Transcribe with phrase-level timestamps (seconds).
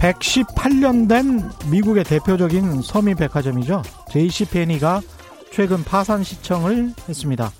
[0.00, 3.82] 118년 된 미국의 대표적인 서민 백화점이죠.
[4.10, 5.02] JC페니가
[5.52, 7.52] 최근 파산 시청을 했습니다.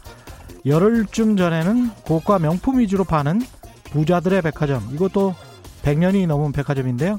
[0.64, 3.42] 열흘쯤 전에는 고가 명품 위주로 파는
[3.90, 4.88] 부자들의 백화점.
[4.94, 5.34] 이것도
[5.82, 7.18] 100년이 넘은 백화점인데요.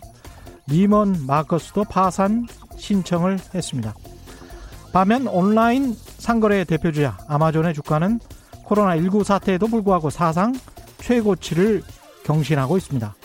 [0.67, 3.93] 리먼 마커스도 파산 신청을 했습니다.
[4.91, 8.19] 반면 온라인 상거래의 대표주야 아마존의 주가는
[8.65, 10.55] 코로나19 사태에도 불구하고 사상
[10.99, 11.83] 최고치를
[12.23, 13.15] 경신하고 있습니다.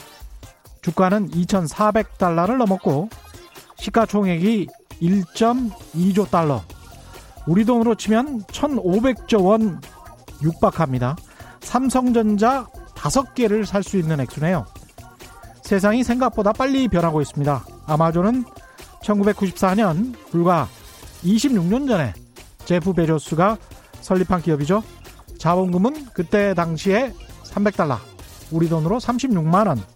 [0.86, 3.08] 주가는 2,400달러를 넘었고
[3.76, 4.68] 시가총액이
[5.02, 6.62] 1.2조 달러.
[7.44, 9.80] 우리 돈으로 치면 1,500조 원
[10.42, 11.16] 육박합니다.
[11.60, 14.64] 삼성전자 5개를 살 수 있는 액수네요.
[15.62, 17.64] 세상이 생각보다 빨리 변하고 있습니다.
[17.86, 18.44] 아마존은
[19.02, 20.68] 1994년 불과
[21.24, 22.14] 26년 전에
[22.64, 23.58] 제프 베조스가
[24.02, 24.84] 설립한 기업이죠.
[25.38, 27.12] 자본금은 그때 당시에
[27.44, 27.98] 300달러,
[28.52, 29.95] 우리 돈으로 36만 원.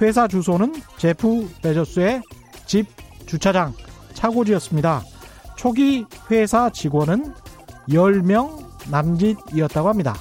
[0.00, 2.22] 회사 주소는 제프 베조스의
[2.66, 2.86] 집
[3.26, 3.72] 주차장
[4.14, 5.02] 차고지였습니다.
[5.56, 7.34] 초기 회사 직원은
[7.88, 10.14] 10명 남짓이었다고 합니다.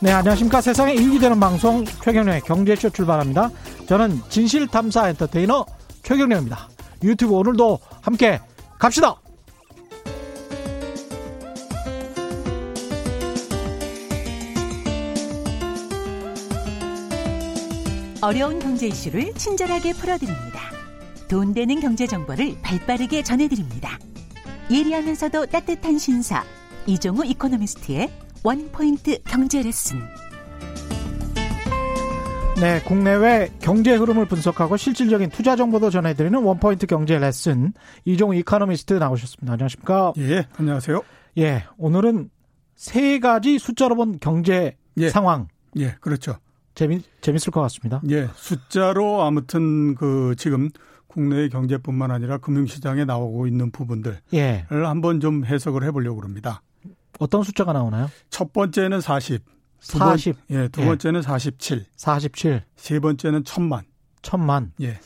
[0.00, 0.60] 네, 안녕하십니까.
[0.60, 3.50] 세상에 이익이 되는 방송 최경련의 경제쇼 출발합니다.
[3.88, 5.66] 저는 진실탐사 엔터테이너
[6.02, 6.68] 최경련입니다.
[7.02, 8.40] 유튜브 오늘도 함께
[8.78, 9.16] 갑시다!
[18.20, 20.60] 어려운 경제 이슈를 친절하게 풀어드립니다.
[21.28, 23.96] 돈 되는 경제 정보를 발빠르게 전해드립니다.
[24.70, 26.42] 예리하면서도 따뜻한 신사
[26.86, 28.10] 이종우 이코노미스트의
[28.42, 30.00] 원포인트 경제 레슨.
[32.60, 37.72] 네, 국내외 경제 흐름을 분석하고 실질적인 투자 정보도 전해드리는 원포인트 경제 레슨
[38.04, 39.52] 이종우 이코노미스트 나오셨습니다.
[39.52, 40.12] 안녕하십니까?
[40.18, 41.02] 예, 안녕하세요.
[41.38, 42.30] 예, 오늘은
[42.74, 45.08] 세 가지 숫자로 본 경제 예.
[45.08, 45.46] 상황.
[45.76, 46.38] 예, 그렇죠.
[46.78, 48.00] 재미 재밌을 것 같습니다.
[48.08, 50.70] 예, 숫자로 아무튼 그 지금
[51.08, 56.62] 국내의 경제뿐만 아니라 금융시장에 나오고 있는 부분들을 예, 한번 좀 해석을 해보려고 합니다.
[57.18, 58.08] 어떤 숫자가 나오나요?
[58.30, 59.42] 첫 번째는 40,
[59.80, 60.86] 두 번- 40, 예, 두 예.
[60.86, 63.82] 번째는 47, 47, 세 번째는 천만.
[64.22, 64.70] 천만.
[64.80, 65.00] 예,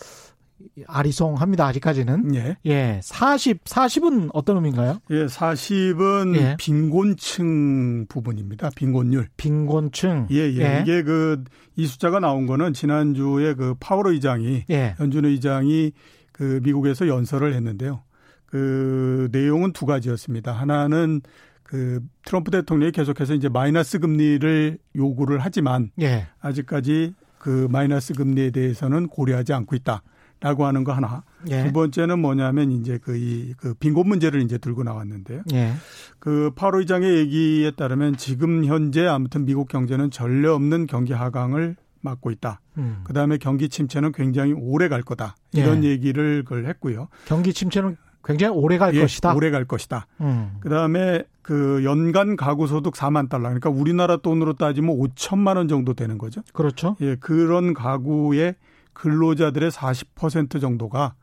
[0.86, 1.66] 아리송합니다.
[1.66, 2.34] 아직까지는.
[2.34, 5.00] 예, 예, 40, 40은 어떤 의미인가요?
[5.10, 6.56] 예, 40은 예.
[6.58, 8.70] 빈곤층 부분입니다.
[8.74, 9.28] 빈곤율.
[9.36, 10.28] 빈곤층.
[10.30, 10.80] 예, 예, 예.
[10.82, 11.44] 이게 그
[11.76, 15.92] 이 숫자가 나온 거는 지난주에 그 파월 의장이 예, 연준 의장이
[16.32, 18.02] 그 미국에서 연설을 했는데요.
[18.46, 20.52] 그 내용은 두 가지였습니다.
[20.52, 21.22] 하나는
[21.62, 29.08] 그 트럼프 대통령이 계속해서 이제 마이너스 금리를 요구를 하지만 예, 아직까지 그 마이너스 금리에 대해서는
[29.08, 30.02] 고려하지 않고 있다
[30.42, 31.22] 라고 하는 거 하나.
[31.48, 35.42] 예, 두 번째는 뭐냐면 이제 그 이 그 빈곤 문제를 이제 들고 나왔는데요.
[35.52, 35.72] 예,
[36.18, 42.30] 그 파로 의장의 얘기에 따르면 지금 현재 아무튼 미국 경제는 전례 없는 경기 하강을 맞고
[42.32, 42.60] 있다.
[42.78, 43.00] 음.
[43.04, 45.36] 그 다음에 경기 침체는 굉장히 오래 갈 거다.
[45.52, 45.88] 이런 예.
[45.90, 47.08] 얘기를 그걸 했고요.
[47.26, 49.34] 경기 침체는 굉장히 오래 갈 예, 것이다.
[49.34, 50.06] 오래 갈 것이다.
[50.20, 50.52] 음.
[50.60, 53.44] 그 다음에 그 연간 가구 소득 4만 달러.
[53.44, 56.42] 그러니까 우리나라 돈으로 따지면 5천만 원 정도 되는 거죠.
[56.52, 56.96] 그렇죠.
[57.00, 58.54] 예, 그런 가구의
[58.92, 61.14] 근로자들의 40% 정도가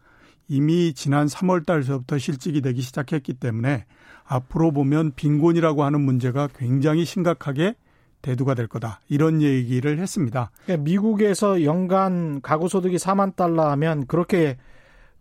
[0.48, 3.86] 이미 지난 3월 달서부터 실직이 되기 시작했기 때문에
[4.26, 7.76] 앞으로 보면 빈곤이라고 하는 문제가 굉장히 심각하게
[8.22, 9.00] 대두가 될 거다.
[9.08, 10.52] 이런 얘기를 했습니다.
[10.66, 14.58] 그러니까 미국에서 연간 가구 소득이 4만 달러 하면 그렇게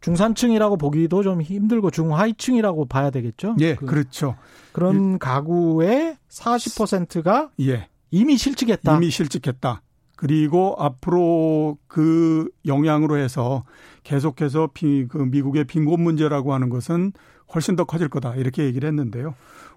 [0.00, 3.56] 중산층이라고 보기도 좀 힘들고 중하위층이라고 봐야 되겠죠.
[3.60, 4.36] 예, 그, 그렇죠.
[4.74, 7.88] 런 가구의 40%가 예.
[8.10, 8.96] 이미 실직했다.
[8.96, 9.82] 이미 실직했다.
[10.18, 13.62] 그리고 앞으로 그 영향으로 해서
[14.02, 17.12] 계속해서 비, 그 미국의 빈곤 문제라고 하는 것은
[17.54, 18.34] 훨씬 더 커질 거다.
[18.34, 19.34] 이렇게 얘기를 했는데요.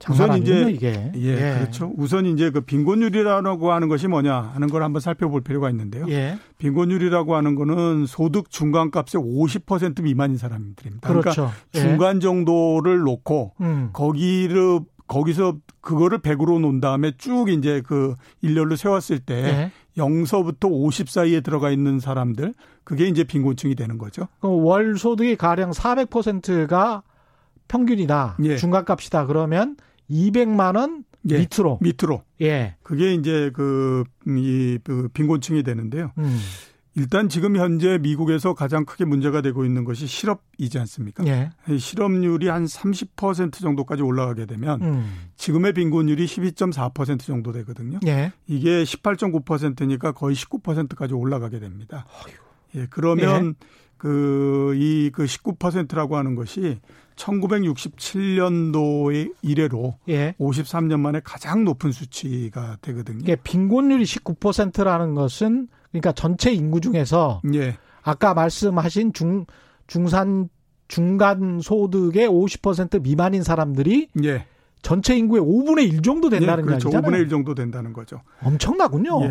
[0.09, 1.11] 우선 이제- 이게.
[1.15, 1.93] 예, 그렇죠.
[1.95, 6.07] 우선 이제 그 빈곤율이라고 하는 것이 뭐냐 하는 걸 한번 살펴볼 필요가 있는데요.
[6.09, 6.39] 예.
[6.57, 11.07] 빈곤율이라고 하는 거는 소득 중간값의 50% 미만인 사람들입니다.
[11.07, 11.51] 그러니까 그렇죠.
[11.75, 11.79] 예.
[11.79, 13.89] 중간 정도를 놓고 음.
[13.93, 14.79] 거기를
[15.11, 19.71] 거기서 그거를 100으로 놓은 다음에 쭉 이제 그 일렬로 세웠을 때 예.
[20.01, 22.53] 0서부터 50 사이에 들어가 있는 사람들
[22.85, 24.29] 그게 이제 빈곤층이 되는 거죠.
[24.39, 27.03] 그럼 월 소득이 가령 400%가
[27.67, 28.37] 평균이다.
[28.43, 28.55] 예.
[28.55, 29.25] 중간값이다.
[29.25, 29.75] 그러면
[30.09, 31.39] 200만 원 예.
[31.39, 31.79] 밑으로.
[31.81, 32.75] 밑으로 예.
[32.81, 36.11] 그게 이제 그, 이, 그 빈곤층이 되는데요.
[36.19, 36.39] 음.
[36.95, 41.25] 일단 지금 현재 미국에서 가장 크게 문제가 되고 있는 것이 실업이지 않습니까?
[41.25, 41.51] 예.
[41.69, 45.09] 이 실업률이 한 30% 정도까지 올라가게 되면 음.
[45.37, 47.99] 지금의 빈곤율이 12.4% 정도 되거든요.
[48.05, 48.33] 예.
[48.45, 52.05] 이게 18.9%니까 거의 19%까지 올라가게 됩니다.
[52.75, 53.55] 예, 그러면
[53.97, 56.79] 그, 이, 그 19%라고 하는 것이
[57.15, 60.35] 1967년도의 이래로 예.
[60.39, 63.19] 53년 만에 가장 높은 수치가 되거든요.
[63.21, 67.77] 이게 빈곤율이 19%라는 것은 그러니까 전체 인구 중에서 예.
[68.01, 69.45] 아까 말씀하신 중
[69.87, 70.49] 중산
[70.87, 74.45] 중간 소득의 50% 미만인 사람들이 예.
[74.81, 76.89] 전체 인구의 5분의 1 정도 된다는 예, 그렇죠.
[76.89, 77.11] 이야기잖아요.
[77.11, 78.21] 5분의 1 정도 된다는 거죠.
[78.43, 79.21] 엄청나군요.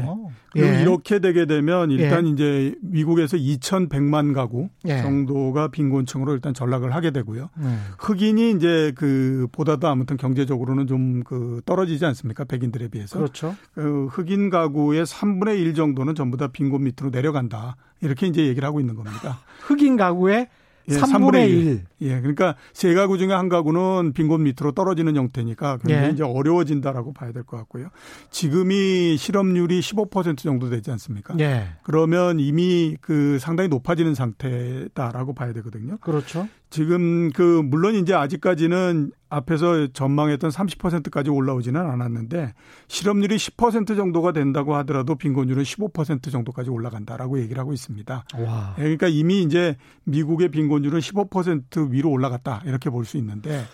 [0.57, 0.61] 예.
[0.61, 0.83] 예.
[0.83, 5.01] 이렇게 되게 되면 일단 이제 미국에서 2,100만 가구 예.
[5.01, 7.51] 정도가 빈곤층으로 일단 전락을 하게 되고요.
[7.59, 7.85] 음.
[7.99, 12.45] 흑인이 이제 그 보다도 아무튼 경제적으로는 좀 그 떨어지지 않습니까?
[12.45, 13.19] 백인들에 비해서.
[13.19, 13.55] 그렇죠.
[13.75, 17.77] 그 흑인 가구의 3분의 1 정도는 전부 다 빈곤 밑으로 내려간다.
[18.01, 19.41] 이렇게 이제 얘기를 하고 있는 겁니다.
[19.61, 20.49] 흑인 가구의
[20.91, 21.85] 예, 3분의 1.
[22.03, 26.11] 예, 그러니까 세 가구 중에 한 가구는 빈곤 밑으로 떨어지는 형태니까 굉장히 예.
[26.13, 27.89] 이제 어려워진다라고 봐야 될 것 같고요.
[28.31, 31.35] 지금이 실업률이 15% 정도 되지 않습니까?
[31.41, 31.69] 예.
[31.83, 35.97] 그러면 이미 그 상당히 높아지는 상태다라고 봐야 되거든요.
[36.01, 36.49] 그렇죠.
[36.71, 42.55] 지금 그 물론 이제 아직까지는 앞에서 전망했던 30%까지 올라오지는 않았는데
[42.87, 48.25] 실업률이 10% 정도가 된다고 하더라도 빈곤율은 15% 정도까지 올라간다라고 얘기를 하고 있습니다.
[48.39, 48.75] 와.
[48.79, 53.65] 예, 그러니까 이미 이제 미국의 빈곤율은 15% 위로 올라갔다 이렇게 볼 수 있는데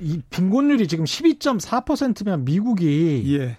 [0.00, 3.56] 이 빈곤율이 지금 12.4%면 미국이 예.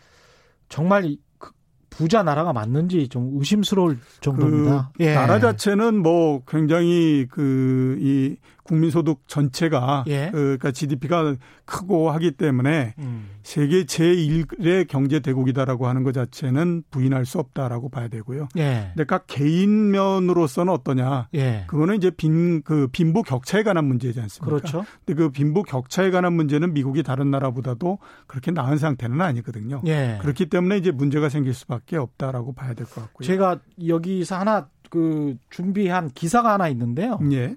[0.70, 1.52] 정말 그
[1.90, 4.92] 부자 나라가 맞는지 좀 의심스러울 정도입니다.
[4.98, 5.14] 그 예.
[5.14, 8.38] 나라 자체는 뭐 굉장히 그 이
[8.68, 10.30] 국민소득 전체가 예.
[10.32, 11.36] 그 그러니까 GDP가
[11.66, 13.30] 크고 하기 때문에 음.
[13.44, 18.48] 세계 제1의 경제 대국이다라고 하는 것 자체는 부인할 수 없다라고 봐야 되고요.
[18.58, 18.92] 예.
[18.94, 21.30] 근데 각 개인 면으로서는 어떠냐?
[21.36, 21.64] 예.
[21.68, 24.56] 그거는 이제 빈 그 빈부 격차에 관한 문제지 않습니까?
[24.58, 24.86] 그렇죠.
[25.06, 29.82] 근데 그 빈부 격차에 관한 문제는 미국이 다른 나라보다도 그렇게 나은 상태는 아니거든요.
[29.88, 30.18] 예.
[30.22, 33.26] 그렇기 때문에 이제 문제가 생길 수밖에 없다라고 봐야 될 것 같고요.
[33.26, 37.20] 제가 여기서 하나 그 준비한 기사가 하나 있는데요.
[37.32, 37.56] 예.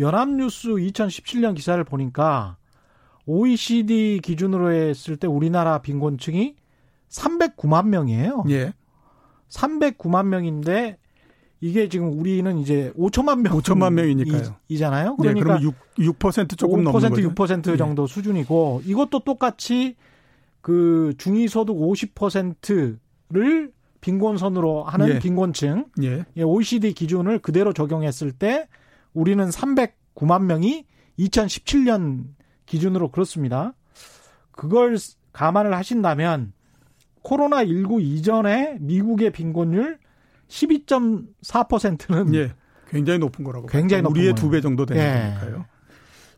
[0.00, 2.56] 연합뉴스 2017년 기사를 보니까
[3.26, 6.56] OECD 기준으로 했을 때 우리나라 빈곤층이
[7.10, 8.44] 309만 명이에요.
[8.48, 8.72] 예.
[9.48, 10.96] 309만 명인데
[11.60, 14.56] 이게 지금 우리는 이제 5천만 명 5천만 명이니까요.
[14.68, 15.62] 이, 잖아요 예, 그러니까 그러면
[15.98, 17.28] 6, 6% 조금 5% 넘는 거죠.
[17.28, 17.76] 6% 예.
[17.76, 19.96] 정도 수준이고 이것도 똑같이
[20.62, 25.18] 그 중위 소득 50%를 빈곤선으로 하는 예.
[25.18, 26.24] 빈곤층 예.
[26.36, 28.66] 예, OECD 기준을 그대로 적용했을 때
[29.14, 30.86] 우리는 309만 명이
[31.18, 32.24] 2017년
[32.66, 33.74] 기준으로 그렇습니다.
[34.52, 34.96] 그걸
[35.32, 36.52] 감안을 하신다면
[37.24, 39.98] 코로나19 이전에 미국의 빈곤율
[40.48, 42.52] 12.4%는 예.
[42.88, 43.66] 굉장히 높은 거라고.
[43.66, 44.02] 굉장히.
[44.02, 44.34] 높은 우리의.
[44.34, 45.34] 두 배 정도 되는 예.
[45.38, 45.66] 거니까요.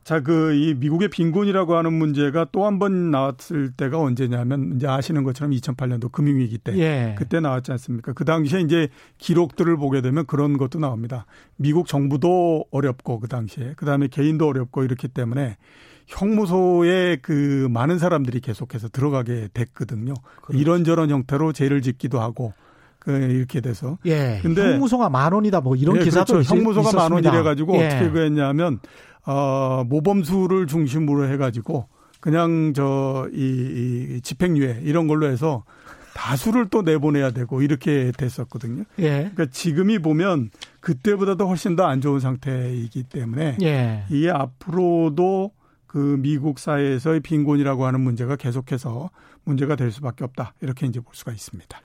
[0.05, 5.23] 자, 그, 이 미국의 빈곤이라고 하는 문제가 또 한 번 나왔을 때가 언제냐면, 이제 아시는
[5.23, 6.77] 것처럼 2008년도 금융위기 때.
[6.77, 7.15] 예.
[7.17, 8.13] 그때 나왔지 않습니까?
[8.13, 8.89] 그 당시에 이제
[9.19, 11.25] 기록들을 보게 되면 그런 것도 나옵니다.
[11.57, 13.75] 미국 정부도 어렵고, 그 당시에.
[13.77, 15.57] 그 다음에 개인도 어렵고, 이렇기 때문에
[16.09, 20.15] 형무소에 그 많은 사람들이 계속해서 들어가게 됐거든요.
[20.43, 20.61] 그렇죠.
[20.61, 22.53] 이런저런 형태로 죄를 짓기도 하고,
[23.05, 23.99] 그, 이렇게 돼서.
[24.07, 24.39] 예.
[24.43, 26.55] 근데- 형무소가 만 원이다 뭐 이런 예, 기사도 그렇죠.
[26.55, 27.29] 있, 형무소가 만 있었습니다.
[27.31, 27.87] 원이래 가지고 예.
[27.87, 28.79] 어떻게 그랬냐면
[29.27, 31.89] 어 모범수를 중심으로 해 가지고
[32.21, 35.65] 그냥 저이 집행유예 이런 걸로 해서
[36.15, 38.85] 다수를 또 내보내야 되고 이렇게 됐었거든요.
[39.01, 39.31] 예.
[39.35, 44.05] 그러니까 지금이 보면 그때보다도 훨씬 더 안 좋은 상태이기 때문에 예.
[44.11, 45.51] 이게 앞으로도
[45.87, 49.11] 그 미국 사회에서의 빈곤이라고 하는 문제가 계속해서
[49.45, 50.55] 문제가 될 수밖에 없다.
[50.61, 51.81] 이렇게 이제 볼 수가 있습니다.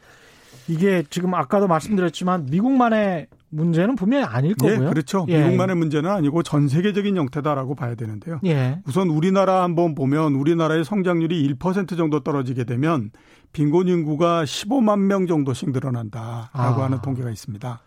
[0.68, 4.86] 이게 지금 아까도 말씀드렸지만 미국만의 문제는 분명히 아닐 거고요.
[4.86, 5.26] 예, 그렇죠.
[5.30, 5.44] 예.
[5.44, 8.40] 미국만의 문제는 아니고 전 세계적인 형태다라고 봐야 되는데요.
[8.46, 8.80] 예.
[8.86, 13.12] 우선 우리나라 한번 보면 우리나라의 성장률이 1% 정도 떨어지게 되면
[13.54, 16.84] 빈곤 인구가 15만 명 정도씩 늘어난다라고 아.
[16.84, 17.82] 하는 통계가 있습니다.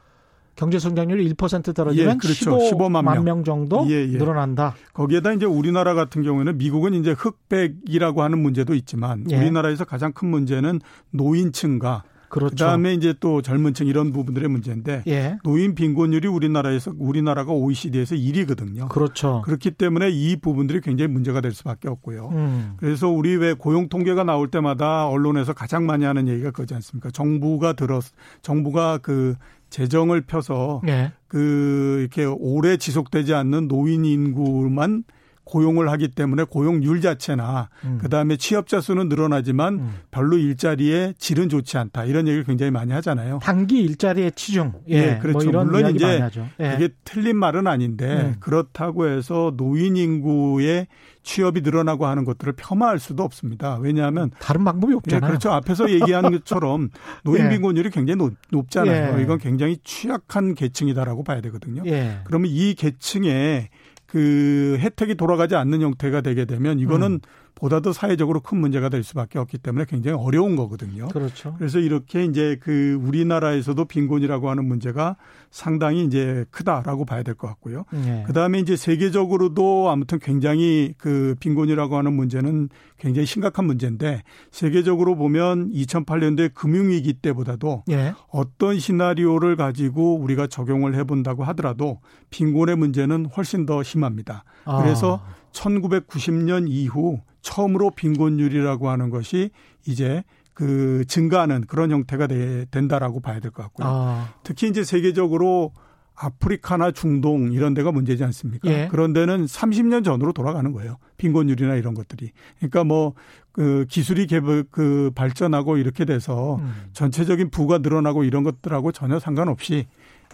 [0.57, 2.59] 경제 성장률이 1% 떨어지면 예, 그렇죠.
[2.59, 3.45] 15만, 15만 명.
[3.45, 4.19] 정도 예, 예.
[4.19, 4.75] 늘어난다.
[4.93, 9.39] 거기에다 이제 우리나라 같은 경우에는 미국은 이제 흑백이라고 하는 문제도 있지만 예.
[9.39, 10.81] 우리나라에서 가장 큰 문제는
[11.13, 12.51] 노인층과 그렇죠.
[12.53, 15.39] 그다음에 이제 또 젊은층 이런 부분들의 문제인데 예.
[15.43, 18.89] 노인 빈곤율이 우리나라에서 우리나라가 OECD에서 1위거든요.
[18.89, 19.43] 그렇죠.
[19.45, 22.31] 그렇기 때문에 이 부분들이 굉장히 문제가 될 수밖에 없고요.
[22.33, 22.75] 음.
[22.79, 27.11] 그래서 우리 왜 고용 통계가 나올 때마다 언론에서 가장 많이 하는 얘기가 그거지 않습니까?
[27.11, 28.01] 정부가 들어
[28.43, 29.35] 정부가 그
[29.69, 31.13] 재정을 펴서 예.
[31.27, 35.05] 그 이렇게 오래 지속되지 않는 노인 인구만
[35.45, 37.99] 고용을 하기 때문에 고용률 자체나 음.
[38.01, 39.95] 그다음에 취업자 수는 늘어나지만 음.
[40.11, 42.05] 별로 일자리의 질은 좋지 않다.
[42.05, 43.41] 이런 얘기를 굉장히 많이 하잖아요.
[43.43, 44.73] 단기 일자리의 치중.
[44.89, 44.95] 예.
[44.95, 45.51] 예, 그렇죠.
[45.51, 46.47] 뭐 물론 이제 하죠.
[46.61, 46.89] 예.
[47.05, 48.35] 틀린 말은 아닌데 음.
[48.41, 50.87] 그렇다고 해서 노인 인구의
[51.23, 53.77] 취업이 늘어나고 하는 것들을 폄하할 수도 없습니다.
[53.77, 55.29] 왜냐하면 다른 방법이 예, 없잖아요.
[55.29, 55.51] 그렇죠.
[55.51, 56.91] 앞에서 얘기한 것처럼
[57.25, 57.49] 노인 예.
[57.51, 58.17] 빈곤율이 굉장히
[58.51, 59.23] 높, 잖아요 예.
[59.23, 61.83] 이건 굉장히 취약한 계층이다라고 봐야 되거든요.
[61.87, 62.21] 예.
[62.25, 63.69] 그러면 이 계층에
[64.11, 67.21] 그 혜택이 돌아가지 않는 형태가 되게 되면 이거는
[67.55, 71.09] 보다 더 사회적으로 큰 문제가 될 수밖에 없기 때문에 굉장히 어려운 거거든요.
[71.09, 71.55] 그렇죠.
[71.59, 75.17] 그래서 이렇게 이제 그 우리나라에서도 빈곤이라고 하는 문제가
[75.51, 77.85] 상당히 이제 크다라고 봐야 될 것 같고요.
[77.93, 78.25] 네.
[78.27, 85.73] 그 다음에 이제 세계적으로도 아무튼 굉장히 그 빈곤이라고 하는 문제는 굉장히 심각한 문제인데 세계적으로 보면
[85.73, 88.13] 2008년도에 금융위기 때보다도 네.
[88.29, 94.45] 어떤 시나리오를 가지고 우리가 적용을 해본다고 하더라도 빈곤의 문제는 훨씬 더 심합니다.
[94.65, 94.83] 아.
[94.83, 95.21] 그래서
[95.53, 99.51] 1990년 이후 처음으로 빈곤율이라고 하는 것이
[99.87, 100.23] 이제
[100.55, 103.87] 그 증가하는 그런 형태가 되, 된다라고 봐야 될 것 같고요.
[103.89, 104.35] 아.
[104.43, 105.73] 특히 이제 세계적으로
[106.15, 108.69] 아프리카나 중동 이런 데가 문제지 않습니까?
[108.71, 108.89] 예.
[108.91, 110.99] 그런 데는 30년 전으로 돌아가는 거예요.
[111.17, 112.31] 빈곤율이나 이런 것들이.
[112.59, 113.15] 그러니까 뭐
[113.53, 116.73] 그 기술이 개발 그 발전하고 이렇게 돼서 음.
[116.93, 119.87] 전체적인 부가 늘어나고 이런 것들하고 전혀 상관없이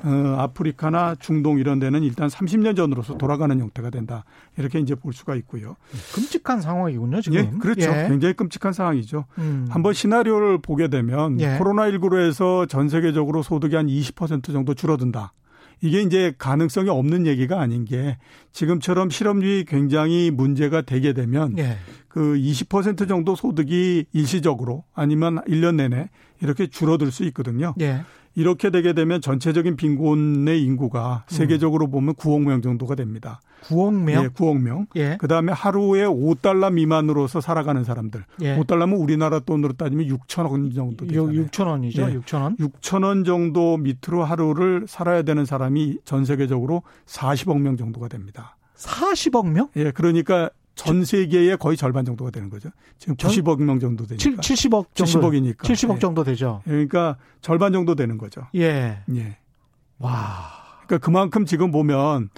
[0.05, 4.25] 어, 아프리카나 중동 이런 데는 일단 30년 전으로서 돌아가는 형태가 된다.
[4.59, 5.77] 이렇게 이제 볼 수가 있고요.
[6.15, 7.39] 끔찍한 상황이군요, 지금.
[7.39, 7.91] 예, 그렇죠.
[7.91, 8.09] 예.
[8.09, 9.25] 굉장히 끔찍한 상황이죠.
[9.39, 9.67] 음.
[9.71, 11.59] 한번 시나리오를 보게 되면 예.
[11.59, 15.33] 코로나19로 해서 전 세계적으로 소득이 한 20% 정도 줄어든다.
[15.83, 18.17] 이게 이제 가능성이 없는 얘기가 아닌 게
[18.53, 21.77] 지금처럼 실업률이 굉장히 문제가 되게 되면 예.
[22.09, 26.09] 그20% 정도 소득이 일시적으로 아니면 1년 내내
[26.41, 27.75] 이렇게 줄어들 수 있거든요.
[27.81, 28.03] 예.
[28.35, 31.35] 이렇게 되게 되면 전체적인 빈곤의 인구가 음.
[31.35, 33.41] 세계적으로 보면 9억 명 정도가 됩니다.
[33.63, 34.25] 9억 명?
[34.25, 34.87] 예, 9억 명.
[34.95, 35.17] 예.
[35.17, 38.25] 그다음에 하루에 5달러 미만으로서 살아가는 사람들.
[38.43, 38.59] 예.
[38.59, 41.47] 5달러면 우리나라 돈으로 따지면 6천 원 정도 되잖아요.
[41.47, 42.03] 6천 원이죠.
[42.03, 42.19] 예.
[42.19, 42.57] 6천 원.
[42.59, 48.59] 6천 원 정도 밑으로 하루를 살아야 되는 사람이 전 세계적으로 40억 명 정도가 됩니다.
[48.77, 49.69] 40억 명?
[49.77, 52.69] 예, 그러니까 전 세계의 거의 절반 정도가 되는 거죠.
[52.99, 54.23] 지금 90억 명 정도 되니까.
[54.23, 55.31] 7, 70억 정도.
[55.31, 55.59] 70억이니까.
[55.59, 55.99] 70억 예.
[55.99, 56.61] 정도 되죠.
[56.65, 58.43] 그러니까 절반 정도 되는 거죠.
[58.55, 58.99] 예.
[59.15, 59.39] 예.
[59.99, 60.13] 와.
[60.87, 62.29] 그러니까 그만큼 지금 보면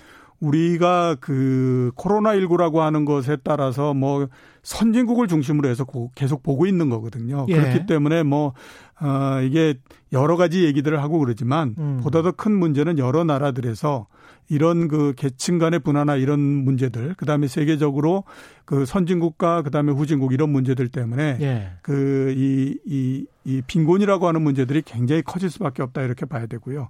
[0.40, 4.28] 우리가 그 코로나19라고 하는 것에 따라서 뭐
[4.62, 7.46] 선진국을 중심으로 해서 계속 보고 있는 거거든요.
[7.48, 7.54] 예.
[7.54, 8.52] 그렇기 때문에 뭐,
[9.00, 9.74] 어, 이게
[10.12, 12.00] 여러 가지 얘기들을 하고 그러지만 음.
[12.02, 14.06] 보다 더 큰 문제는 여러 나라들에서
[14.50, 18.24] 이런 그 계층 간의 분화나 이런 문제들, 그 다음에 세계적으로
[18.64, 21.70] 그 선진국과 그 다음에 후진국 이런 문제들 때문에 예.
[21.82, 26.88] 그 이 이, 이 빈곤이라고 하는 문제들이 굉장히 커질 수밖에 없다 이렇게 봐야 되고요.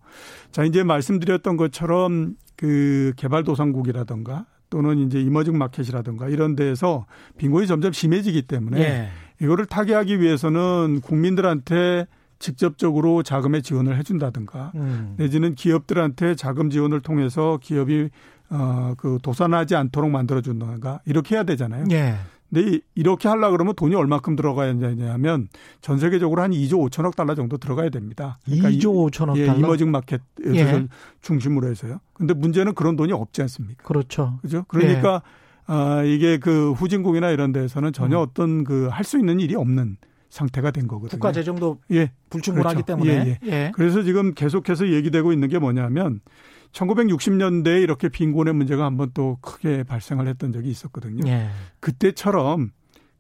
[0.53, 7.07] 자, 이제 말씀드렸던 것처럼 그 개발도상국이라던가 또는 이제 이머징 마켓이라든가 이런 데에서
[7.39, 9.09] 빈곤이 점점 심해지기 때문에 예.
[9.41, 12.07] 이거를 타개하기 위해서는 국민들한테
[12.39, 15.15] 직접적으로 자금의 지원을 해준다든가 음.
[15.17, 18.11] 내지는 기업들한테 자금 지원을 통해서 기업이
[18.51, 21.85] 어그 도산하지 않도록 만들어준다든가 이렇게 해야 되잖아요.
[21.91, 22.17] 예.
[22.51, 25.49] 근데 이렇게 하려 그러면 돈이 얼마큼 들어가야 되냐면
[25.83, 28.39] 전 세계적으로 한 2조 5천억 달러 정도 들어가야 됩니다.
[28.45, 29.59] 그러니까 2조 5천억 예, 달러.
[29.59, 30.87] 이머징 마켓 예.
[31.21, 32.01] 중심으로 해서요.
[32.15, 33.85] 근데 문제는 그런 돈이 없지 않습니까?
[33.85, 34.39] 그렇죠.
[34.41, 34.65] 그죠?
[34.69, 35.48] 그러니까 예.
[35.71, 38.23] 아, 이게 그 후진국이나 이런 데에서는 전혀 음.
[38.23, 39.97] 어떤 그 할 수 있는 일이 없는
[40.31, 41.11] 상태가 된 거거든요.
[41.19, 42.11] 국가 재정도 예.
[42.31, 42.87] 불충분하기 그렇죠.
[42.87, 43.13] 때문에.
[43.13, 43.53] 예, 예.
[43.53, 43.73] 예.
[43.75, 46.21] 그래서 지금 계속해서 얘기되고 있는 게 뭐냐면
[46.73, 51.27] 1960년대에 이렇게 빈곤의 문제가 한번 또 크게 발생을 했던 적이 있었거든요.
[51.29, 51.49] 예.
[51.81, 52.71] 그때처럼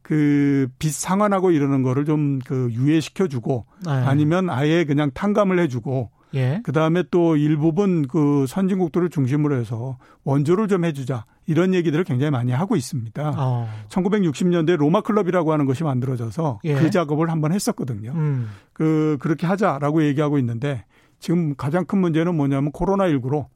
[0.02, 3.90] 그 빚 상환하고 이러는 거를 좀 그 유예시켜 주고 예.
[3.90, 6.60] 아니면 아예 그냥 탕감을 해 주고 예.
[6.62, 12.76] 그다음에 또 일부분 그 선진국들을 중심으로 해서 원조를 좀 해주자 이런 얘기들을 굉장히 많이 하고
[12.76, 13.34] 있습니다.
[13.36, 13.68] 어.
[13.88, 16.74] 1960년대 로마 클럽이라고 하는 것이 만들어져서 예.
[16.74, 18.12] 그 작업을 한번 했었거든요.
[18.12, 18.50] 음.
[18.72, 20.84] 그 그렇게 하자라고 얘기하고 있는데
[21.18, 23.46] 지금 가장 큰 문제는 뭐냐면 코로나 19로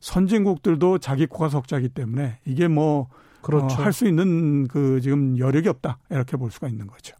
[0.00, 3.08] 선진국들도 자기 코가 석자기 때문에 이게 뭐
[3.42, 3.76] 그렇죠.
[3.80, 7.14] 어, 할수 있는 그 지금 여력이 없다 이렇게 볼 수가 있는 거죠.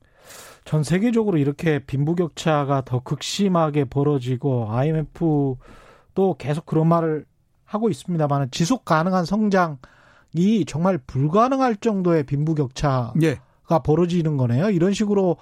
[0.73, 5.59] 전 세계적으로 이렇게 빈부격차가 더 극심하게 벌어지고 IMF도
[6.38, 7.26] 계속 그런 말을
[7.67, 13.38] 하고 있습니다만 지속 가능한 성장이 정말 불가능할 정도의 빈부격차가 예.
[13.85, 14.71] 벌어지는 거네요.
[14.71, 15.37] 이런 식으로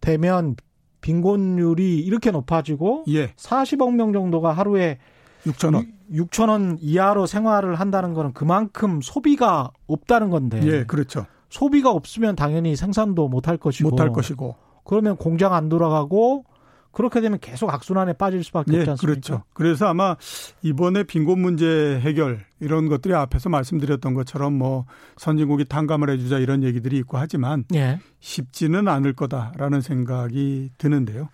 [0.00, 0.54] 되면
[1.00, 3.32] 빈곤율이 이렇게 높아지고 예.
[3.34, 4.98] 40억 명 정도가 하루에
[5.46, 5.92] 6천 원.
[6.12, 10.60] 6천 원 이하로 생활을 한다는 거는 그만큼 소비가 없다는 건데.
[10.62, 11.26] 예, 그렇죠.
[11.50, 16.44] 소비가 없으면 당연히 생산도 못할 것이고 못할 것이고 그러면 공장 안 돌아가고
[16.92, 19.06] 그렇게 되면 계속 악순환에 빠질 수밖에 예, 없지 않습니까?
[19.06, 19.44] 그렇죠.
[19.52, 20.16] 그래서 아마
[20.62, 26.96] 이번에 빈곤 문제 해결 이런 것들이 앞에서 말씀드렸던 것처럼 뭐 선진국이 탕감을 해주자 이런 얘기들이
[26.98, 28.00] 있고 하지만 예.
[28.18, 31.28] 쉽지는 않을 거다라는 생각이 드는데요.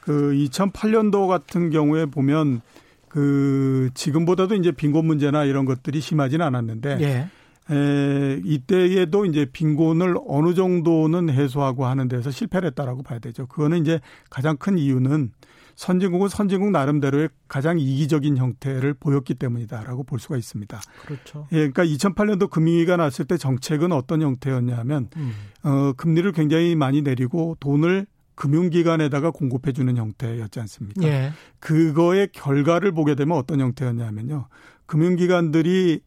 [0.00, 2.62] 그 2008년도 같은 경우에 보면
[3.08, 7.28] 그 지금보다도 이제 빈곤 문제나 이런 것들이 심하지는 않았는데 예.
[7.70, 13.46] 에, 이때에도 이제 빈곤을 어느 정도는 해소하고 하는 데서 실패를 했다라고 봐야 되죠.
[13.46, 14.00] 그거는 이제
[14.30, 15.32] 가장 큰 이유는
[15.74, 20.80] 선진국은 선진국 나름대로의 가장 이기적인 형태를 보였기 때문이다라고 볼 수가 있습니다.
[21.06, 21.46] 그렇죠.
[21.52, 25.32] 예, 그러니까 2008년도 금융위기가 났을 때 정책은 어떤 형태였냐면 음.
[25.62, 31.02] 어, 금리를 굉장히 많이 내리고 돈을 금융기관에다가 공급해 주는 형태였지 않습니까?
[31.04, 31.32] 예.
[31.58, 34.46] 그거의 결과를 보게 되면 어떤 형태였냐면요.
[34.86, 36.00] 금융기관들이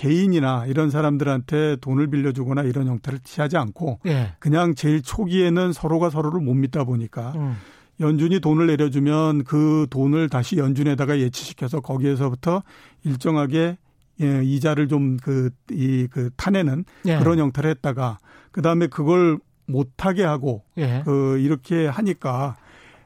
[0.00, 4.32] 개인이나 이런 사람들한테 돈을 빌려주거나 이런 형태를 취하지 않고 예.
[4.38, 7.56] 그냥 제일 초기에는 서로가 서로를 못 믿다 보니까 음.
[8.00, 12.62] 연준이 돈을 내려주면 그 돈을 다시 연준에다가 예치시켜서 거기에서부터
[13.04, 13.76] 일정하게
[14.22, 17.18] 예, 이자를 좀 그, 이, 그, 타내는 예.
[17.18, 18.18] 그런 형태를 했다가,
[18.52, 21.00] 그 다음에 그걸 못하게 하고, 예.
[21.06, 22.56] 그, 이렇게 하니까,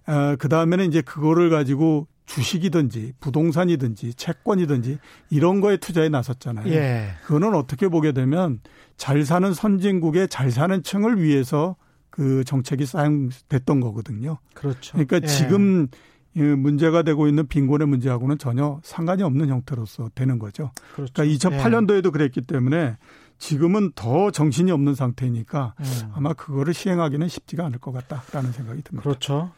[0.08, 4.98] 어, 그 다음에는 이제 그거를 가지고 주식이든지 부동산이든지 채권이든지
[5.30, 6.72] 이런 거에 투자에 나섰잖아요.
[6.72, 7.10] 예.
[7.24, 8.60] 그거는 어떻게 보게 되면
[8.96, 11.76] 잘 사는 선진국의 잘 사는 층을 위해서
[12.10, 14.38] 그 정책이 사용됐던 거거든요.
[14.54, 14.92] 그렇죠.
[14.92, 15.26] 그러니까 예.
[15.26, 15.88] 지금
[16.32, 20.70] 문제가 되고 있는 빈곤의 문제하고는 전혀 상관이 없는 형태로서 되는 거죠.
[20.94, 21.12] 그렇죠.
[21.12, 22.10] 그러니까 2008년도에도 예.
[22.10, 22.96] 그랬기 때문에
[23.38, 25.84] 지금은 더 정신이 없는 상태니까 음.
[26.14, 29.02] 아마 그거를 시행하기는 쉽지가 않을 것 같다라는 생각이 듭니다.
[29.02, 29.52] 그렇죠.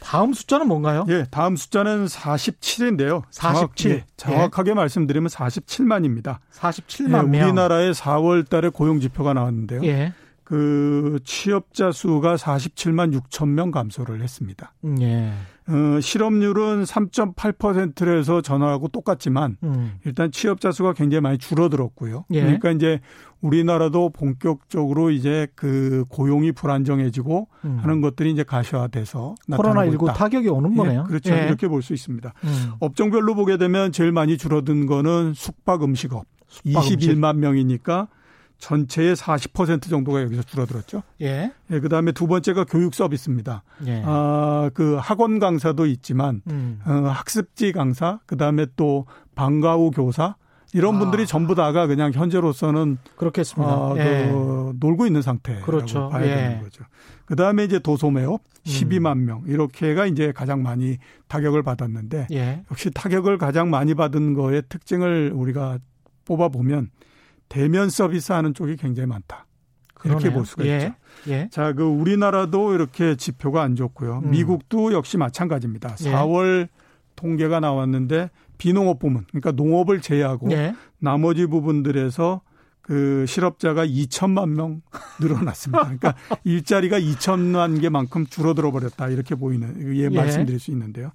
[0.00, 1.04] 다음 숫자는 뭔가요?
[1.08, 3.22] 예, 다음 숫자는 47인데요.
[3.30, 3.90] 47.
[3.90, 4.74] 예, 정확 하게 예.
[4.74, 6.38] 말씀드리면 47만입니다.
[6.52, 9.84] 47만 예, 우리나라의 4월 달에 고용 지표가 나왔는데요.
[9.84, 10.12] 예.
[10.44, 14.72] 그 취업자 수가 47만 6천 명 감소를 했습니다.
[15.00, 15.32] 예.
[15.68, 19.92] 어, 실업률은 3.8%에서 전화하고 똑같지만 음.
[20.04, 22.24] 일단 취업자 수가 굉장히 많이 줄어들었고요.
[22.32, 22.40] 예.
[22.40, 23.00] 그러니까 이제
[23.40, 27.78] 우리나라도 본격적으로 이제 그 고용이 불안정해지고 음.
[27.82, 31.02] 하는 것들이 이제 가시화돼서 코로나19 타격이 오는 거네요.
[31.04, 31.34] 예, 그렇죠.
[31.34, 31.44] 예.
[31.46, 32.32] 이렇게 볼 수 있습니다.
[32.44, 32.72] 음.
[32.80, 36.24] 업종별로 보게 되면 제일 많이 줄어든 거는 숙박 음식업.
[36.48, 37.40] 숙박 21만 음식.
[37.40, 38.08] 명이니까
[38.58, 41.02] 전체의 40% 정도가 여기서 줄어들었죠.
[41.22, 41.52] 예.
[41.70, 43.62] 예 그다음에 두 번째가 교육 서비스입니다.
[43.86, 44.02] 예.
[44.04, 46.80] 아, 그 학원 강사도 있지만 음.
[46.84, 50.34] 어, 학습지 강사, 그다음에 또 방과 후 교사
[50.74, 50.98] 이런 아.
[50.98, 53.72] 분들이 전부 다가 그냥 현재로서는 그렇겠습니다.
[53.72, 54.28] 어, 예.
[54.30, 56.08] 그 놀고 있는 상태라고 그렇죠.
[56.08, 56.34] 봐야 예.
[56.34, 56.84] 되는 거죠.
[57.26, 59.24] 그다음에 이제 도소매업 12만 음.
[59.24, 62.64] 명 이렇게가 이제 가장 많이 타격을 받았는데 예.
[62.70, 65.78] 역시 타격을 가장 많이 받은 거의 특징을 우리가
[66.24, 66.90] 뽑아 보면
[67.48, 69.46] 대면 서비스 하는 쪽이 굉장히 많다.
[69.94, 70.20] 그러네요.
[70.20, 70.76] 이렇게 볼 수가 예.
[70.76, 70.94] 있죠.
[71.28, 71.48] 예.
[71.50, 74.22] 자, 그 우리나라도 이렇게 지표가 안 좋고요.
[74.24, 74.30] 음.
[74.30, 75.96] 미국도 역시 마찬가지입니다.
[76.04, 76.12] 예.
[76.12, 76.68] 4월
[77.16, 80.74] 통계가 나왔는데 비농업 부문, 그러니까 농업을 제외하고 예.
[80.98, 82.42] 나머지 부분들에서
[82.80, 84.80] 그 실업자가 2천만 명
[85.20, 85.82] 늘어났습니다.
[85.82, 91.12] 그러니까 일자리가 2천만 개만큼 줄어들어 버렸다 이렇게 보이는 예, 말씀드릴 수 있는데요.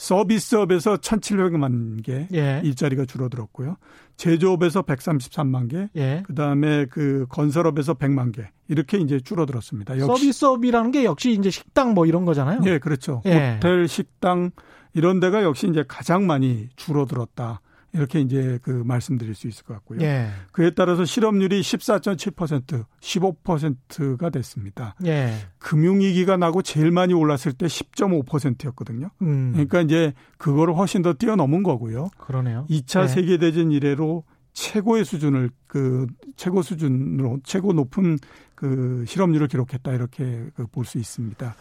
[0.00, 2.62] 서비스업에서 1,700만 개 예.
[2.64, 3.76] 일자리가 줄어들었고요.
[4.16, 6.22] 제조업에서 133만 개, 예.
[6.26, 9.98] 그다음에 그 건설업에서 100만 개 이렇게 이제 줄어들었습니다.
[9.98, 12.62] 서비스업이라는 게 역시 이제 식당 뭐 이런 거잖아요.
[12.64, 13.20] 예, 그렇죠.
[13.26, 13.56] 예.
[13.56, 14.52] 호텔, 식당
[14.94, 17.60] 이런 데가 역시 이제 가장 많이 줄어들었다.
[17.92, 20.00] 이렇게 이제 그 말씀드릴 수 있을 것 같고요.
[20.02, 20.28] 예.
[20.52, 24.94] 그에 따라서 실업률이 14.7%, 15%가 됐습니다.
[25.04, 25.34] 예.
[25.58, 29.10] 금융위기가 나고 제일 많이 올랐을 때 10.5%였거든요.
[29.22, 29.52] 음.
[29.52, 32.10] 그러니까 이제 그거를 훨씬 더 뛰어넘은 거고요.
[32.18, 32.66] 그러네요.
[32.70, 33.08] 2차 예.
[33.08, 38.18] 세계대전 이래로 최고의 수준을 그 최고 수준으로 최고 높은
[38.54, 41.54] 그 실업률을 기록했다 이렇게 그볼수 있습니다.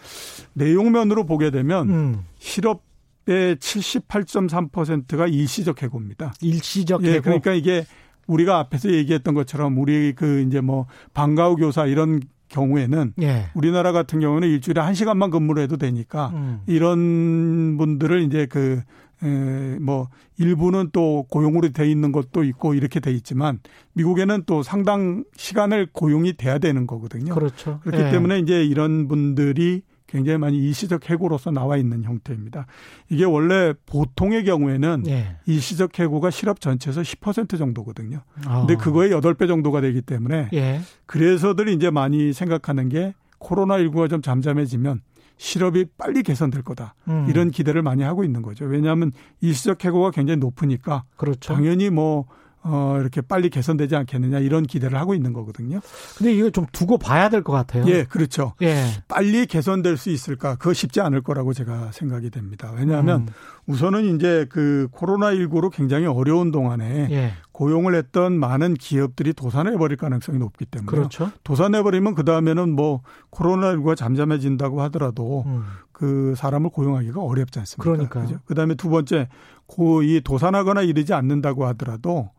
[0.54, 2.26] 내용면으로 보게 되면 음.
[2.40, 2.89] 실업
[3.30, 6.34] 의 78.3%가 일시적 해고입니다.
[6.42, 7.24] 일시적 예, 해고.
[7.24, 7.86] 그러니까 이게
[8.26, 13.46] 우리가 앞에서 얘기했던 것처럼 우리 그 이제 뭐 방과후 교사 이런 경우에는 예.
[13.54, 16.62] 우리나라 같은 경우는 일주일에 한 시간만 근무를 해도 되니까 음.
[16.66, 18.82] 이런 분들을 이제 그,
[19.24, 23.60] 에, 뭐, 일부는 또 고용으로 돼 있는 것도 있고 이렇게 돼 있지만
[23.94, 27.36] 미국에는 또 상당 시간을 고용이 돼야 되는 거거든요.
[27.36, 27.80] 그렇죠.
[27.84, 28.12] 그렇기 예.
[28.12, 32.66] 때문에 이제 이런 분들이 굉장히 많이 일시적 해고로서 나와 있는 형태입니다.
[33.10, 35.38] 이게 원래 보통의 경우에는 예.
[35.46, 38.22] 일시적 해고가 실업 전체에서 10% 정도거든요.
[38.48, 38.66] 어.
[38.66, 40.82] 근데 그거의 8배 정도가 되기 때문에 예.
[41.06, 45.02] 그래서들 이제 많이 생각하는 게 코로나19가 좀 잠잠해지면
[45.38, 46.96] 실업이 빨리 개선될 거다.
[47.08, 47.28] 음.
[47.30, 48.66] 이런 기대를 많이 하고 있는 거죠.
[48.66, 51.54] 왜냐하면 일시적 해고가 굉장히 높으니까 그렇죠.
[51.54, 52.26] 당연히 뭐
[52.72, 55.80] 어, 이렇게 빨리 개선되지 않겠느냐 이런 기대를 하고 있는 거거든요.
[56.18, 57.86] 근데 이거 좀 두고 봐야 될 것 같아요.
[57.88, 58.54] 예, 그렇죠.
[58.62, 58.86] 예.
[59.08, 60.56] 빨리 개선될 수 있을까?
[60.56, 62.72] 그거 쉽지 않을 거라고 제가 생각이 됩니다.
[62.76, 63.28] 왜냐하면 음.
[63.66, 67.34] 우선은 이제 그 코로나19로 굉장히 어려운 동안에 예.
[67.52, 71.32] 고용을 했던 많은 기업들이 도산해 버릴 가능성이 높기 때문에 그렇죠.
[71.44, 73.02] 도산해 버리면 그 다음에는 뭐
[73.32, 75.64] 코로나19가 잠잠해진다고 하더라도 음.
[75.92, 77.84] 그 사람을 고용하기가 어렵지 않습니까?
[78.10, 78.40] 그러니까.
[78.46, 79.28] 그 다음에 두 번째,
[79.66, 82.30] 고 이 도산하거나 이르지 않는다고 하더라도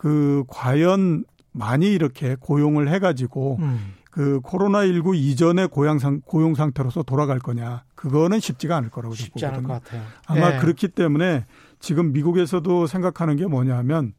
[0.00, 3.92] 그 과연 많이 이렇게 고용을 해가지고 음.
[4.10, 7.84] 그 코로나19 이전의 고용, 상, 고용 상태로서 돌아갈 거냐.
[7.94, 10.02] 그거는 쉽지가 않을 거라고 쉽지 않을 것 같아요.
[10.26, 10.58] 아마 네.
[10.58, 11.44] 그렇기 때문에
[11.80, 14.14] 지금 미국에서도 생각하는 게 뭐냐면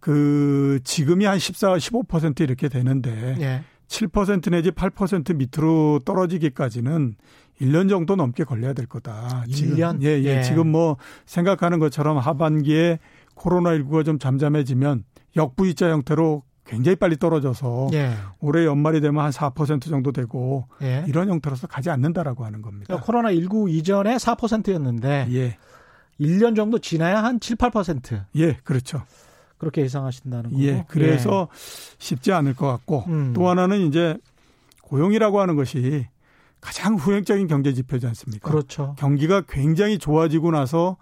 [0.00, 3.64] 그 지금이 한 14, 15% 이렇게 되는데 네.
[3.86, 7.16] 7% 내지 8% 밑으로 떨어지기까지는
[7.60, 9.44] 1년 정도 넘게 걸려야 될 거다.
[9.46, 10.02] 1년?
[10.02, 10.42] 예, 예, 예.
[10.42, 12.98] 지금 뭐 생각하는 것처럼 하반기에
[13.38, 15.04] 코로나19가 좀 잠잠해지면
[15.36, 18.12] 역부이자 형태로 굉장히 빨리 떨어져서 예.
[18.40, 21.04] 올해 연말이 되면 한 4% 정도 되고 예.
[21.08, 22.86] 이런 형태로서 가지 않는다라고 하는 겁니다.
[22.88, 25.56] 그러니까 코로나 19 이전에 4%였는데 예.
[26.20, 28.24] 1년 정도 지나야 한 7, 8%.
[28.36, 29.02] 예, 그렇죠.
[29.56, 30.62] 그렇게 예상하신다는 거고.
[30.62, 31.56] 예, 그래서 예.
[31.98, 33.32] 쉽지 않을 것 같고 음.
[33.34, 34.18] 또 하나는 이제
[34.82, 36.06] 고용이라고 하는 것이
[36.60, 38.50] 가장 후행적인 경제 지표지 않습니까?
[38.50, 38.94] 그렇죠.
[38.98, 40.96] 경기가 굉장히 좋아지고 나서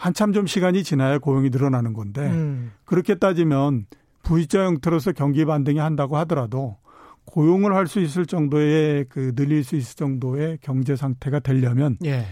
[0.00, 2.72] 한참 좀 시간이 지나야 고용이 늘어나는 건데 음.
[2.86, 3.84] 그렇게 따지면
[4.22, 6.78] V자 형태로서 경기 반등이 한다고 하더라도
[7.26, 12.24] 고용을 할 수 있을 정도의 그 늘릴 수 있을 정도의 경제 상태가 되려면 예.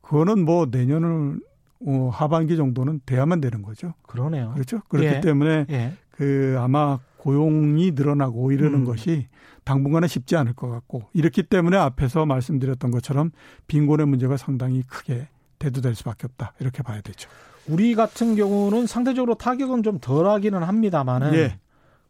[0.00, 1.38] 그거는 뭐 내년을
[1.86, 3.94] 어, 하반기 정도는 돼야만 되는 거죠.
[4.02, 4.50] 그러네요.
[4.54, 4.80] 그렇죠.
[4.88, 5.20] 그렇기 예.
[5.20, 5.92] 때문에 예.
[6.10, 8.84] 그 아마 고용이 늘어나고 이러는 음.
[8.84, 9.28] 것이
[9.62, 13.30] 당분간은 쉽지 않을 것 같고 이렇기 때문에 앞에서 말씀드렸던 것처럼
[13.68, 15.28] 빈곤의 문제가 상당히 크게
[15.64, 17.28] 대두될 수밖에 없다 이렇게 봐야 되죠.
[17.66, 21.58] 우리 같은 경우는 상대적으로 타격은 좀 덜하기는 합니다만은 예.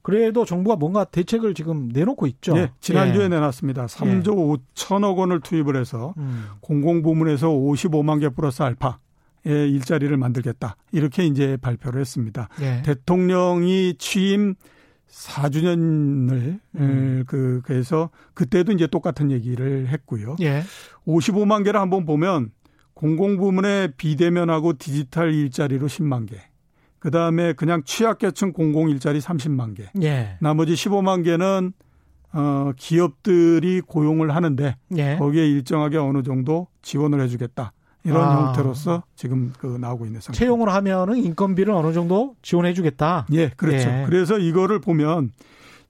[0.02, 2.56] 그래도 정부가 뭔가 대책을 지금 내놓고 있죠.
[2.58, 3.28] 예, 지난주에 예.
[3.28, 3.86] 내놨습니다.
[3.86, 4.58] 3조 예.
[4.74, 6.46] 5천억 원을 투입을 해서 음.
[6.60, 8.98] 공공부문에서 55만 개 플러스 알파
[9.46, 10.76] 의 일자리를 만들겠다.
[10.92, 12.48] 이렇게 이제 발표를 했습니다.
[12.62, 12.82] 예.
[12.82, 14.54] 대통령이 취임
[15.10, 17.24] 4주년을 음.
[17.26, 20.36] 그 그래서 그때도 이제 똑같은 얘기를 했고요.
[20.40, 20.62] 예.
[21.06, 22.50] 55만 개를 한번 보면
[22.94, 26.36] 공공부문의 비대면하고 디지털 일자리로 10만 개.
[26.98, 29.90] 그 다음에 그냥 취약계층 공공 일자리 30만 개.
[30.02, 30.38] 예.
[30.40, 31.72] 나머지 15만 개는
[32.32, 35.16] 어 기업들이 고용을 하는데 예.
[35.18, 37.72] 거기에 일정하게 어느 정도 지원을 해주겠다.
[38.04, 38.46] 이런 아.
[38.46, 40.38] 형태로서 지금 그 나오고 있는 상태.
[40.38, 43.26] 채용을 하면은 인건비를 어느 정도 지원해주겠다.
[43.32, 43.88] 예, 그렇죠.
[43.88, 44.04] 예.
[44.06, 45.32] 그래서 이거를 보면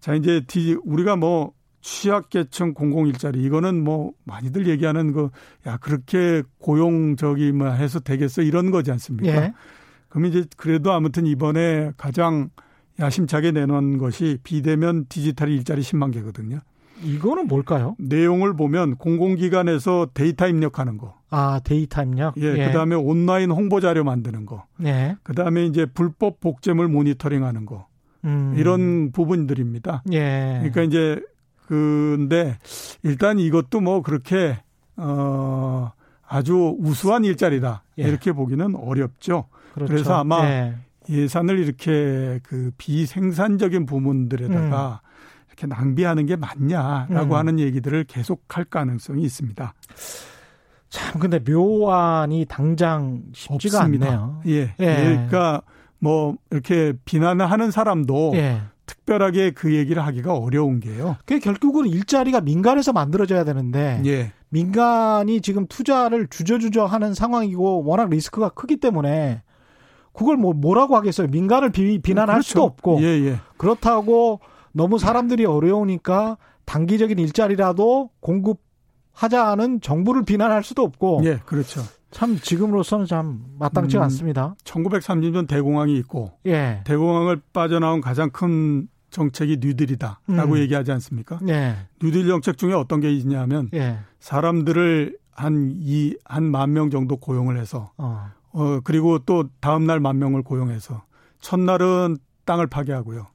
[0.00, 0.42] 자 이제
[0.84, 1.52] 우리가 뭐
[1.84, 5.28] 취약계층 공공 일자리 이거는 뭐 많이들 얘기하는 그
[5.66, 9.28] 야 그렇게 고용적이만 해서 되겠어 이런 거지 않습니까?
[9.34, 9.52] 예.
[10.08, 12.50] 그럼 이제 그래도 아무튼 이번에 가장
[13.00, 16.60] 야심차게 내놓은 것이 비대면 디지털 일자리 10만 개거든요.
[17.02, 17.96] 이거는 뭘까요?
[17.98, 21.16] 내용을 보면 공공기관에서 데이터 입력하는 거.
[21.30, 22.34] 아, 데이터 입력?
[22.38, 22.66] 예, 예.
[22.66, 24.64] 그 다음에 온라인 홍보 자료 만드는 거.
[24.84, 25.16] 예.
[25.22, 27.88] 그 다음에 이제 불법 복제물 모니터링 하는 거.
[28.24, 28.54] 음.
[28.56, 30.04] 이런 부분들입니다.
[30.12, 30.58] 예.
[30.60, 31.20] 그러니까 이제
[31.66, 32.58] 근데
[33.02, 34.58] 일단 이것도 뭐 그렇게
[34.96, 35.92] 어
[36.26, 38.02] 아주 우수한 일자리다 예.
[38.02, 39.46] 이렇게 보기는 어렵죠.
[39.74, 39.92] 그렇죠.
[39.92, 40.74] 그래서 아마 예.
[41.08, 45.08] 예산을 이렇게 그 비생산적인 부문들에다가 음.
[45.48, 47.38] 이렇게 낭비하는 게 맞냐라고 음.
[47.38, 49.74] 하는 얘기들을 계속 할 가능성이 있습니다.
[50.88, 54.06] 참 근데 묘안이 당장 쉽지가 없습니다.
[54.06, 54.42] 않네요.
[54.46, 54.74] 예.
[54.78, 54.96] 예.
[54.96, 55.62] 그러니까
[55.98, 58.60] 뭐 이렇게 비난을 하는 사람도 예.
[58.86, 61.16] 특별하게 그 얘기를 하기가 어려운 게요.
[61.20, 64.32] 그게 결국은 일자리가 민간에서 만들어져야 되는데 예.
[64.48, 69.42] 민간이 지금 투자를 주저주저 하는 상황이고 워낙 리스크가 크기 때문에
[70.12, 71.26] 그걸 뭐 뭐라고 하겠어요.
[71.28, 72.48] 민간을 비, 비난할 그렇죠.
[72.48, 73.40] 수도 없고 예, 예.
[73.56, 74.40] 그렇다고
[74.72, 78.60] 너무 사람들이 어려우니까 단기적인 일자리라도 공급
[79.14, 81.80] 하자는 정부를 비난할 수도 없고 예, 그렇죠.
[82.10, 84.54] 참 지금으로서는 참 마땅치 음, 않습니다.
[84.64, 86.82] 1930년 대공황이 있고 예.
[86.84, 90.58] 대공황을 빠져나온 가장 큰 정책이 뉴딜이다라고 음.
[90.58, 91.38] 얘기하지 않습니까?
[91.48, 91.76] 예.
[92.02, 93.98] 뉴딜 정책 중에 어떤 게 있냐면 예.
[94.20, 98.28] 사람들을 한 이 한 만 명 정도 고용을 해서 어.
[98.52, 101.02] 어 그리고 또 다음 날 만 명을 고용해서
[101.40, 103.26] 첫날은 땅을 파괴하고요.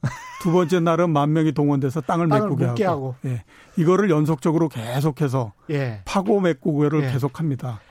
[0.41, 2.84] 두 번째 날은 만 명이 동원돼서 땅을, 메꾸게 하고.
[2.86, 3.15] 하고.
[3.26, 3.43] 예.
[3.78, 6.02] 이거를 연속적으로 계속해서 예.
[6.06, 7.12] 파고 메꾸고를 예.
[7.12, 7.82] 계속합니다.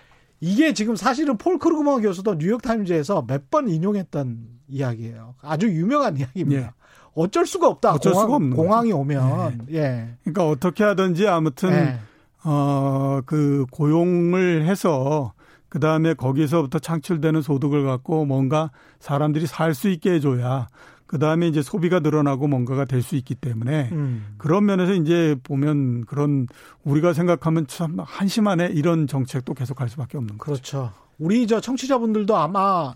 [0.41, 5.35] 이게 지금 사실은 폴 크루그먼 교수도 뉴욕타임즈에서 몇 번 인용했던 이야기예요.
[5.43, 6.63] 아주 유명한 이야기입니다.
[6.63, 6.71] 예.
[7.15, 7.95] 어쩔 수가 없다.
[7.95, 9.01] 어쩔 공황, 수가 없는 공황이 거죠.
[9.01, 9.67] 오면.
[9.73, 9.77] 예.
[9.77, 10.09] 예.
[10.25, 11.99] 그러니까 어떻게 하든지 아무튼 예.
[12.45, 15.33] 어그 고용을 해서
[15.69, 20.69] 그 다음에 거기서부터 창출되는 소득을 갖고 뭔가 사람들이 살 수 있게 해줘야
[21.09, 24.35] 그 다음에 이제 소비가 늘어나고 뭔가가 될 수 있기 때문에 음.
[24.37, 26.47] 그런 면에서 이제 보면 그런
[26.85, 30.45] 우리가 생각하면 참 한심하네 이런 정책도 계속 할 수밖에 없는 거죠.
[30.53, 30.93] 그렇죠.
[31.19, 32.93] 우리 저 청취자분들도 아마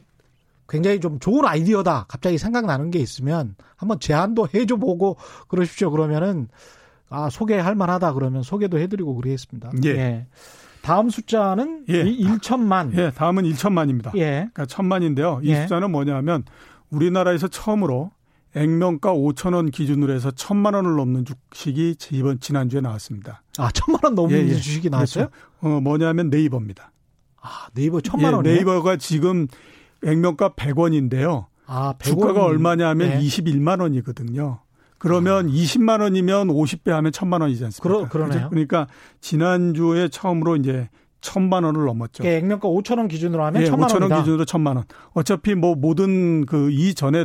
[0.69, 2.05] 굉장히 좀 좋은 아이디어다.
[2.09, 5.17] 갑자기 생각나는 게 있으면 한번 제안도 해줘 보고
[5.49, 5.91] 그러십시오.
[5.91, 6.49] 그러면은
[7.09, 9.71] 아 소개할 만하다 그러면 소개도 해드리고 그러겠습니다.
[9.85, 9.89] 예.
[9.89, 10.27] 예.
[10.83, 12.05] 다음 숫자는 예.
[12.05, 12.97] 1천만.
[12.99, 14.15] 예, 다음은 1천만입니다.
[14.17, 14.51] 예.
[14.53, 15.41] 그러니까 천만인데요.
[15.43, 15.63] 이 예.
[15.63, 16.45] 숫자는 뭐냐면
[16.93, 18.13] 우리나라에서 처음으로
[18.55, 23.43] 액면가 5천 원 기준으로 해서 천만 원을 넘는 주식이 이번 지난주에 나왔습니다.
[23.59, 24.55] 아, 천만 원 넘는 예, 예.
[24.55, 25.29] 주식이 나왔어요?
[25.29, 25.77] 그렇죠.
[25.77, 26.93] 어, 뭐냐면 네이버입니다.
[27.41, 29.49] 아, 네이버 천만 원 예, 네이버가 지금
[30.05, 31.47] 액면가 100원인데요.
[31.67, 32.05] 아, 100원.
[32.05, 33.21] 주가가 얼마냐면 네.
[33.21, 34.61] 21만 원이거든요.
[34.99, 35.49] 그러면 아.
[35.49, 37.83] 20만 원이면 50배 하면 1000만 원이지 않습니까?
[37.83, 38.51] 그러, 그러네요.
[38.51, 38.87] 그러니까
[39.21, 40.91] 지난주에 처음으로 이제
[41.23, 42.25] 천만 원을 넘었죠.
[42.25, 44.85] 예, 액면가 5천 원 기준으로 하면 예, 천만 5천 원 기준으로 천만 원.
[45.15, 47.25] 어차피 뭐 모든 그 이전에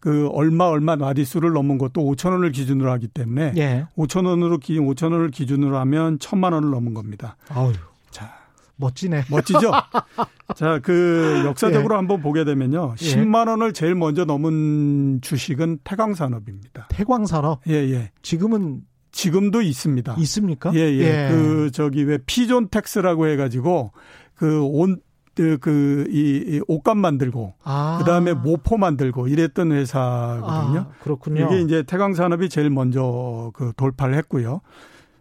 [0.00, 3.86] 그 얼마 얼마 마디수를 넘은 것도 5천 원을 기준으로 하기 때문에 예.
[3.96, 7.36] 5천 원으로 기 5천 원을 기준으로 하면 천만 원을 넘은 겁니다.
[7.48, 7.72] 아유.
[8.10, 8.32] 자,
[8.76, 9.24] 멋지네.
[9.30, 9.72] 멋지죠?
[10.54, 11.96] 자, 그 역사적으로 예.
[11.96, 12.94] 한번 보게 되면요.
[12.96, 16.88] 10만 원을 제일 먼저 넘은 주식은 태광산업입니다.
[16.90, 17.62] 태광산업?
[17.68, 18.10] 예, 예.
[18.22, 18.82] 지금은
[19.16, 20.14] 지금도 있습니다.
[20.18, 20.70] 있습니까?
[20.74, 20.98] 예, 예.
[20.98, 21.28] 예.
[21.30, 23.92] 그 저기 왜 피존 텍스라고 해 가지고
[24.34, 25.00] 그온
[25.34, 27.96] 그, 그, 이, 이 옷감 만들고, 아.
[27.98, 30.80] 그 다음에 모포 만들고 이랬던 회사거든요.
[30.80, 31.44] 아, 그렇군요.
[31.44, 34.62] 이게 이제 태광 산업이 제일 먼저 그 돌파를 했고요.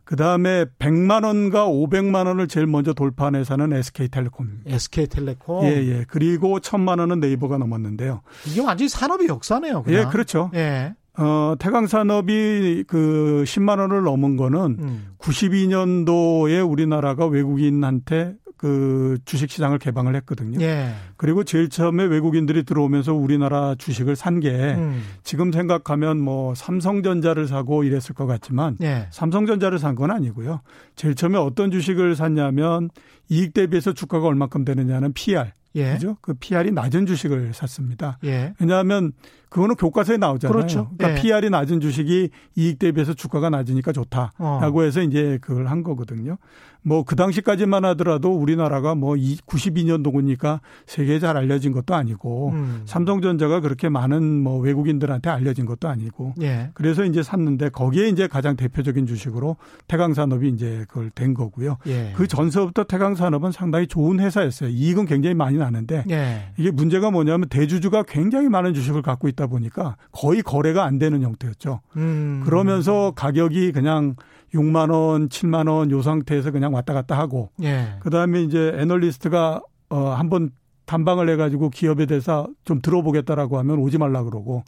[0.05, 4.71] 그 다음에 100만 원과 500만 원을 제일 먼저 돌파한 회사는 SK텔레콤입니다.
[4.73, 5.65] SK텔레콤.
[5.65, 6.05] 예, 예.
[6.07, 8.21] 그리고 1000만 원은 네이버가 넘었는데요.
[8.47, 9.83] 이게 완전히 산업의 역사네요.
[9.83, 9.99] 그냥.
[9.99, 10.49] 예, 그렇죠.
[10.53, 10.95] 예.
[11.17, 15.07] 어, 태광산업이 그 10만 원을 넘은 거는 음.
[15.19, 20.59] 92년도에 우리나라가 외국인한테 그 주식 시장을 개방을 했거든요.
[20.61, 20.89] 예.
[21.17, 25.03] 그리고 제일 처음에 외국인들이 들어오면서 우리나라 주식을 산게 음.
[25.23, 29.07] 지금 생각하면 뭐 삼성전자를 사고 이랬을 것 같지만 예.
[29.11, 30.61] 삼성전자를 산 건 아니고요.
[30.95, 32.89] 제일 처음에 어떤 주식을 샀냐면
[33.29, 35.51] 이익 대비해서 주가가 얼마큼 되느냐는 PR.
[35.75, 35.93] 예.
[35.93, 36.17] 그죠?
[36.21, 38.17] 그 PR이 낮은 주식을 샀습니다.
[38.23, 38.53] 예.
[38.59, 39.11] 왜냐하면
[39.49, 40.53] 그거는 교과서에 나오잖아요.
[40.53, 40.89] 그렇죠.
[40.97, 41.21] 그러니까 예.
[41.21, 44.81] PR이 낮은 주식이 이익 대비해서 주가가 낮으니까 좋다라고 어.
[44.81, 46.37] 해서 이제 그걸 한 거거든요.
[46.85, 52.81] 뭐 그 당시까지만 하더라도 우리나라가 뭐 92년도니까 세계에 잘 알려진 것도 아니고 음.
[52.85, 56.69] 삼성전자가 그렇게 많은 뭐 외국인들한테 알려진 것도 아니고 예.
[56.73, 59.57] 그래서 이제 샀는데 거기에 이제 가장 대표적인 주식으로
[59.87, 61.77] 태강산업이 이제 그걸 된 거고요.
[61.87, 62.13] 예.
[62.15, 64.69] 그 전서부터 태강산업은 상당히 좋은 회사였어요.
[64.69, 66.51] 이익은 굉장히 많이 나는데 예.
[66.57, 71.81] 이게 문제가 뭐냐면 대주주가 굉장히 많은 주식을 갖고 있다 보니까 거의 거래가 안 되는 형태였죠.
[71.97, 72.41] 음.
[72.45, 74.15] 그러면서 가격이 그냥
[74.53, 77.95] 6만 원, 7만 원 요 상태에서 그냥 왔다 갔다 하고 예.
[77.99, 80.51] 그다음에 이제 애널리스트가 어 한번
[80.85, 84.63] 단방을 해가지고 기업에 대해서 좀 들어보겠다라고 하면 오지 말라 그러고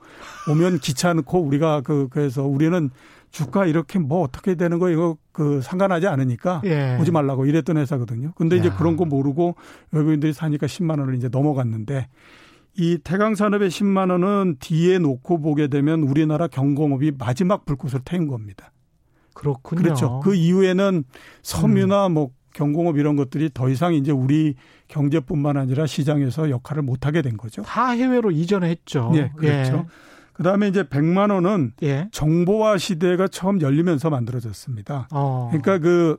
[0.49, 2.89] 오면 귀찮고 우리가 그 그래서 우리는
[3.31, 6.97] 주가 이렇게 뭐 어떻게 되는 거 이거 그 상관하지 않으니까 예.
[6.99, 8.31] 오지 말라고 이랬던 회사거든요.
[8.35, 8.59] 근데 야.
[8.59, 9.55] 이제 그런 거 모르고
[9.91, 12.07] 외국인들이 사니까 10만 원을 이제 넘어갔는데
[12.77, 18.71] 이 태강 산업의 10만 원은 뒤에 놓고 보게 되면 우리나라 경공업이 마지막 불꽃을 태운 겁니다.
[19.33, 19.81] 그렇군요.
[19.81, 20.19] 그렇죠.
[20.23, 21.03] 그 이후에는
[21.43, 22.13] 섬유나 음.
[22.13, 24.55] 뭐 경공업 이런 것들이 더 이상 이제 우리
[24.87, 27.61] 경제뿐만 아니라 시장에서 역할을 못 하게 된 거죠.
[27.61, 29.11] 다 해외로 이전했죠.
[29.13, 29.85] 네, 그렇죠.
[29.85, 29.85] 예.
[30.37, 32.07] 그 다음에 이제 100만 원은 예.
[32.11, 35.07] 정보화 시대가 처음 열리면서 만들어졌습니다.
[35.11, 35.47] 어.
[35.49, 36.17] 그러니까 그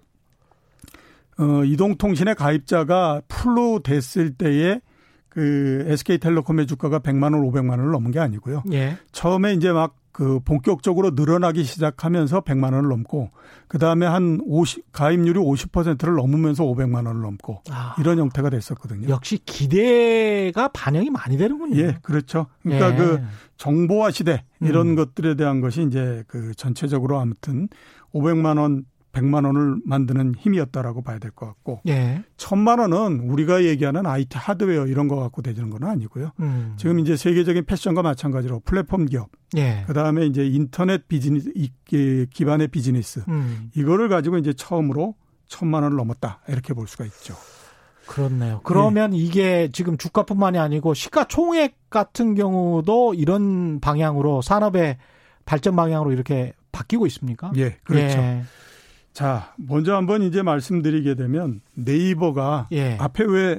[1.38, 4.80] 어, 이동통신의 가입자가 풀로 됐을 때에
[5.28, 8.64] 그 SK텔레콤의 주가가 100만 원, 500만 원을 넘은 게 아니고요.
[8.72, 8.96] 예.
[9.12, 13.30] 처음에 이제 막 그 본격적으로 늘어나기 시작하면서 100만 원을 넘고
[13.68, 17.94] 그다음에 한 50, 가입률이 50%를 넘으면서 500만 원을 넘고 아.
[18.00, 19.08] 이런 형태가 됐었거든요.
[19.10, 21.80] 역시 기대가 반영이 많이 되는군요.
[21.80, 22.46] 예, 그렇죠.
[22.64, 22.96] 그러니까 예.
[22.96, 23.22] 그
[23.58, 24.94] 정보화 시대 이런 음.
[24.96, 27.68] 것들에 대한 것이 이제 그 전체적으로 아무튼
[28.12, 28.86] 500만 원
[29.20, 32.22] 100만 원을 만드는 힘이었다라고 봐야 될 것 같고 예.
[32.36, 36.32] 1000만 원은 우리가 얘기하는 IT 하드웨어 이런 거 갖고 되지는 건 아니고요.
[36.40, 36.74] 음.
[36.76, 39.84] 지금 이제 세계적인 패션과 마찬가지로 플랫폼 기업 예.
[39.86, 41.50] 그 다음에 이제 인터넷 비즈니스
[42.30, 43.70] 기반의 비즈니스 음.
[43.74, 45.14] 이거를 가지고 이제 처음으로
[45.48, 46.40] 1000만 원을 넘었다.
[46.48, 47.34] 이렇게 볼 수가 있죠.
[48.06, 48.60] 그렇네요.
[48.64, 49.18] 그러면 네.
[49.18, 54.96] 이게 지금 주가뿐만이 아니고 시가총액 같은 경우도 이런 방향으로 산업의
[55.44, 57.52] 발전 방향으로 이렇게 바뀌고 있습니까?
[57.56, 58.18] 예, 그렇죠.
[58.18, 58.42] 예.
[59.18, 62.96] 자, 먼저 한번 이제 말씀드리게 되면 네이버가 예.
[63.00, 63.58] 앞에 왜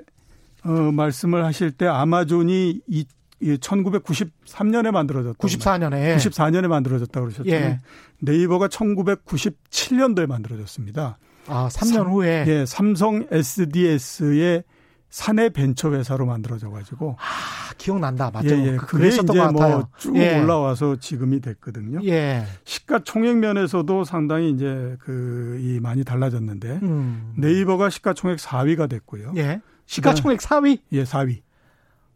[0.63, 3.05] 어, 말씀을 하실 때 아마존이 이
[3.41, 5.37] 1993년에 만들어졌다.
[5.37, 6.15] 94년에.
[6.15, 7.71] 94년에 만들어졌다고 그러셨잖아요.
[7.71, 7.79] 예.
[8.19, 11.17] 네이버가 1997년도에 만들어졌습니다.
[11.47, 12.45] 아, 3년 삼, 후에.
[12.47, 14.63] 예, 삼성 SDS의
[15.09, 18.77] 사내 벤처 회사로 만들어져 가지고 아 기억난다 맞죠 예, 예.
[18.77, 20.39] 그, 그게 이제 뭐쭉 예.
[20.39, 21.99] 올라와서 지금이 됐거든요.
[22.05, 22.45] 예.
[22.63, 27.33] 시가총액 면에서도 상당히 이제 그 이 많이 달라졌는데 음.
[27.37, 29.33] 네이버가 시가총액 4위가 됐고요.
[29.37, 29.61] 예.
[29.85, 30.79] 시가총액 4위?
[30.93, 31.41] 예, 4위.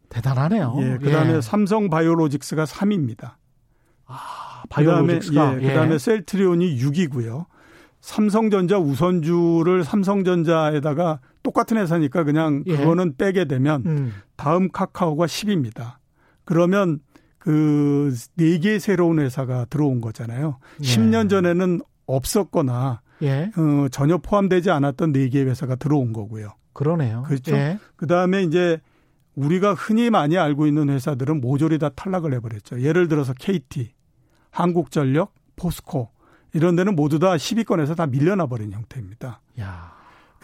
[0.08, 0.76] 대단하네요.
[0.80, 1.40] 예, 그다음에 예.
[1.40, 3.34] 삼성 바이오로직스가 3위입니다.
[4.06, 7.46] 아, 바이오로직스가 그다음에, 예, 그다음에 셀트리온이 6위고요.
[8.00, 12.76] 삼성전자 우선주를 삼성전자에다가 똑같은 회사니까 그냥 예.
[12.76, 14.12] 그거는 빼게 되면 음.
[14.34, 15.98] 다음 카카오가 10입니다.
[16.44, 16.98] 그러면
[17.38, 20.58] 그 네개 새로운 회사가 들어온 거잖아요.
[20.80, 20.84] 예.
[20.84, 23.52] 10년 전에는 없었거나 예.
[23.56, 26.54] 어, 전혀 포함되지 않았던 네개 회사가 들어온 거고요.
[26.72, 27.22] 그러네요.
[27.26, 27.54] 그렇죠.
[27.54, 27.78] 예.
[27.96, 28.80] 그다음에 이제
[29.36, 32.80] 우리가 흔히 많이 알고 있는 회사들은 모조리 다 탈락을 해버렸죠.
[32.80, 33.92] 예를 들어서 KT,
[34.50, 36.10] 한국전력, 포스코
[36.54, 39.40] 이런 데는 모두 다 10위권에서 다 밀려나 버린 형태입니다.
[39.60, 39.93] 야.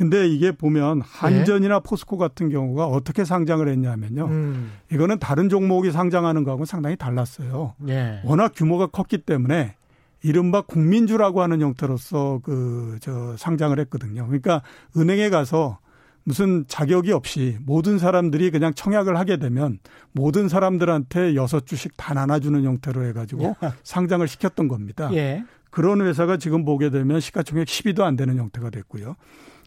[0.00, 1.80] 근데 이게 보면 한전이나 네.
[1.84, 4.24] 포스코 같은 경우가 어떻게 상장을 했냐면요.
[4.28, 4.72] 음.
[4.90, 7.74] 이거는 다른 종목이 상장하는 거하고 상당히 달랐어요.
[7.76, 8.18] 네.
[8.24, 9.74] 워낙 규모가 컸기 때문에
[10.22, 14.24] 이른바 국민주라고 하는 형태로서 그, 저, 상장을 했거든요.
[14.24, 14.62] 그러니까
[14.96, 15.80] 은행에 가서
[16.24, 19.80] 무슨 자격이 없이 모든 사람들이 그냥 청약을 하게 되면
[20.12, 25.10] 모든 사람들한테 여섯 주씩 다 나눠주는 형태로 해가지고 상장을 시켰던 겁니다.
[25.12, 25.44] 예.
[25.68, 29.16] 그런 회사가 지금 보게 되면 시가총액 10위도 안 되는 형태가 됐고요.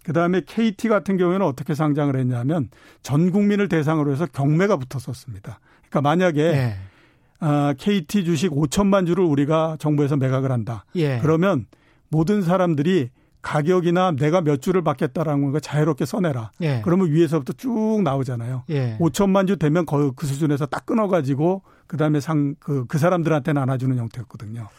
[0.03, 2.69] 그 다음에 KT 같은 경우에는 어떻게 상장을 했냐면
[3.01, 5.59] 전 국민을 대상으로 해서 경매가 붙었었습니다.
[5.89, 6.75] 그러니까 만약에 예.
[7.39, 10.85] 아, KT 주식 5천만 주를 우리가 정부에서 매각을 한다.
[10.95, 11.19] 예.
[11.19, 11.65] 그러면
[12.09, 13.09] 모든 사람들이
[13.41, 16.51] 가격이나 내가 몇 주를 받겠다라는 걸 자유롭게 써내라.
[16.61, 16.81] 예.
[16.83, 18.63] 그러면 위에서부터 쭉 나오잖아요.
[18.69, 18.97] 예.
[18.99, 23.97] 5천만 주 되면 그, 그 수준에서 딱 끊어가지고 그 다음에 상, 그, 그 사람들한테 나눠주는
[23.97, 24.69] 형태였거든요.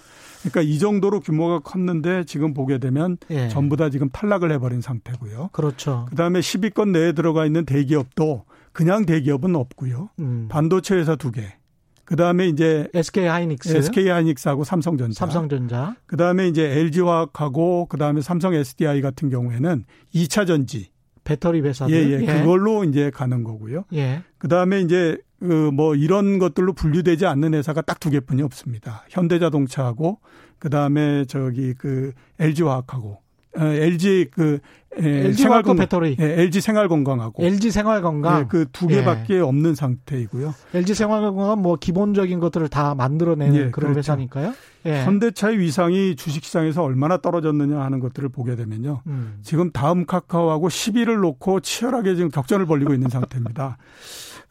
[0.51, 3.49] 그러니까 이 정도로 규모가 컸는데 지금 보게 되면 예.
[3.49, 5.51] 전부 다 지금 탈락을 해버린 상태고요.
[5.53, 6.07] 그렇죠.
[6.09, 10.11] 그 다음에 10위권 내에 들어가 있는 대기업도 그냥 대기업은 없고요.
[10.19, 10.49] 음.
[10.51, 11.55] 반도체 회사 두 개.
[12.05, 15.97] 그 다음에 이제 SK 하이닉스, SK 하이닉스하고 삼성전자, 삼성전자.
[16.05, 20.91] 그 다음에 이제 LG 화학하고 그 다음에 삼성 SDI 같은 경우에는 2차 전지
[21.25, 22.27] 배터리 회사들, 예, 예, 예.
[22.27, 23.85] 그걸로 이제 가는 거고요.
[23.95, 24.23] 예.
[24.37, 29.05] 그 다음에 이제 그 뭐 이런 것들로 분류되지 않는 회사가 딱 두 개뿐이 없습니다.
[29.09, 30.19] 현대자동차하고
[30.59, 33.19] 그 다음에 저기 그 LG 화학하고
[33.57, 34.59] 어, LG 그
[35.03, 39.41] 예, LG 생활건 배터리, 예, LG 생활건강하고 LG 생활건강 예, 그두 개밖에 예.
[39.41, 40.55] 없는 상태이고요.
[40.75, 43.99] LG 생활건강은 뭐 기본적인 것들을 다 만들어내는 예, 그런 그렇죠.
[43.99, 44.53] 회사니까요.
[44.87, 45.05] 예.
[45.05, 49.03] 현대차의 위상이 주식시장에서 얼마나 떨어졌느냐 하는 것들을 보게 되면요.
[49.07, 49.39] 음.
[49.43, 53.79] 지금 다음 카카오하고 10위를 놓고 치열하게 지금 격전을 벌리고 있는 상태입니다.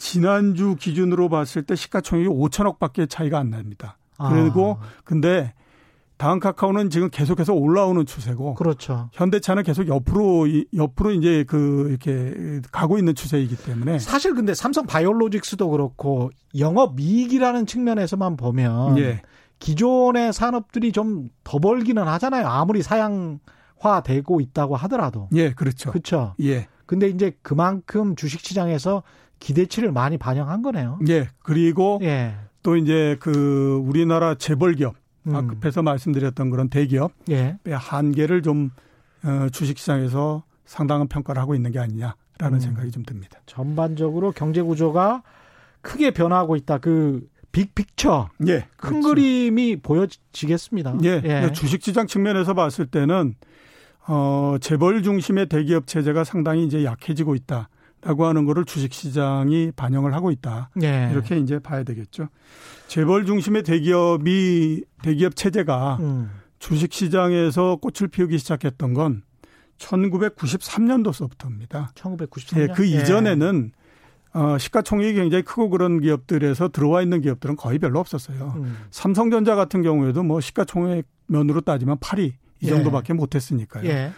[0.04, 3.98] 지난주 기준으로 봤을 때 시가총액이 5천억밖에 차이가 안 납니다.
[4.18, 4.86] 그리고 아.
[5.06, 5.54] 근데
[6.18, 9.10] 다음 카카오는 지금 계속해서 올라오는 추세고 그렇죠.
[9.14, 15.70] 현대차는 계속 옆으로 옆으로 이제 그 이렇게 가고 있는 추세이기 때문에 사실 근데 삼성 바이오로직스도
[15.70, 19.22] 그렇고 영업 이익이라는 측면에서만 보면 예.
[19.60, 22.48] 기존의 산업들이 좀 더 벌기는 하잖아요.
[22.48, 25.30] 아무리 사양화되고 있다고 하더라도.
[25.34, 25.92] 예, 그렇죠.
[25.92, 26.36] 그렇죠.
[26.42, 26.68] 예.
[26.86, 29.04] 근데 이제 그만큼 주식 시장에서
[29.44, 31.00] 기대치를 많이 반영한 거네요.
[31.10, 31.28] 예.
[31.40, 32.34] 그리고 예.
[32.62, 34.96] 또 이제 그 우리나라 재벌 기업
[35.28, 35.36] 음.
[35.36, 37.58] 앞에서 말씀드렸던 그런 대기업 예.
[37.70, 38.72] 한계를 좀
[39.24, 42.14] 어, 주식시장에서 상당한 평가를 하고 있는 게 아니냐라는
[42.54, 42.60] 음.
[42.60, 43.40] 생각이 좀 듭니다.
[43.46, 45.24] 전반적으로 경제 구조가
[45.82, 46.78] 크게 변화하고 있다.
[46.78, 49.10] 그 빅픽처, 예, 큰 그렇죠.
[49.10, 50.96] 그림이 보여지겠습니다.
[51.04, 51.52] 예, 예.
[51.52, 53.36] 주식시장 측면에서 봤을 때는
[54.08, 57.68] 어, 재벌 중심의 대기업 체제가 상당히 이제 약해지고 있다.
[58.04, 60.70] 라고 하는 거를 주식시장이 반영을 하고 있다.
[60.82, 61.10] 예.
[61.12, 62.30] 이렇게 이제 봐야 되겠죠.
[62.88, 66.30] 재벌 중심의 대기업이 대기업 체제가 음.
[66.60, 69.24] 주식시장에서 꽃을 피우기 시작했던 건
[69.78, 71.94] 1993년도서부터입니다.
[71.94, 72.58] 1993년.
[72.58, 73.02] 예, 그 예.
[73.02, 73.72] 이전에는
[74.34, 78.54] 어, 시가총액이 굉장히 크고 그런 기업들에서 들어와 있는 기업들은 거의 별로 없었어요.
[78.58, 78.78] 음.
[78.90, 83.14] 삼성전자 같은 경우에도 뭐 시가총액 면으로 따지면 8위 이 정도밖에 예.
[83.14, 83.90] 못했으니까요.
[83.90, 84.12] 예.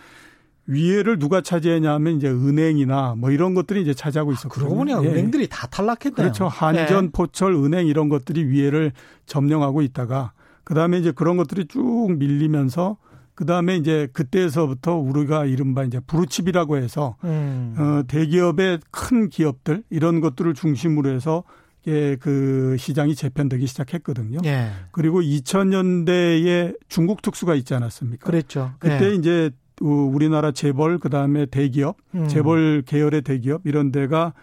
[0.67, 4.67] 위에를 누가 차지했냐면 이제 은행이나 뭐 이런 것들이 이제 차지하고 있었거든요.
[4.67, 5.11] 그러고 보니 예.
[5.11, 6.15] 은행들이 다 탈락했네요.
[6.15, 6.47] 그렇죠.
[6.47, 7.09] 한전, 예.
[7.11, 8.91] 포철, 은행 이런 것들이 위에를
[9.25, 12.97] 점령하고 있다가 그다음에 이제 그런 것들이 쭉 밀리면서
[13.35, 17.75] 그다음에 이제 그때에서부터 우리가 이른바 이제 브루칩이라고 해서 음.
[17.77, 21.43] 어 대기업의 큰 기업들 이런 것들을 중심으로 해서
[21.87, 24.39] 예, 그 시장이 재편되기 시작했거든요.
[24.45, 24.69] 예.
[24.91, 28.25] 그리고 2000년대에 중국 특수가 있지 않았습니까?
[28.25, 28.71] 그랬죠.
[28.79, 29.13] 그때 예.
[29.13, 32.27] 이제 우리나라 재벌 그다음에 대기업, 음.
[32.27, 34.33] 재벌 계열의 대기업 이런 데가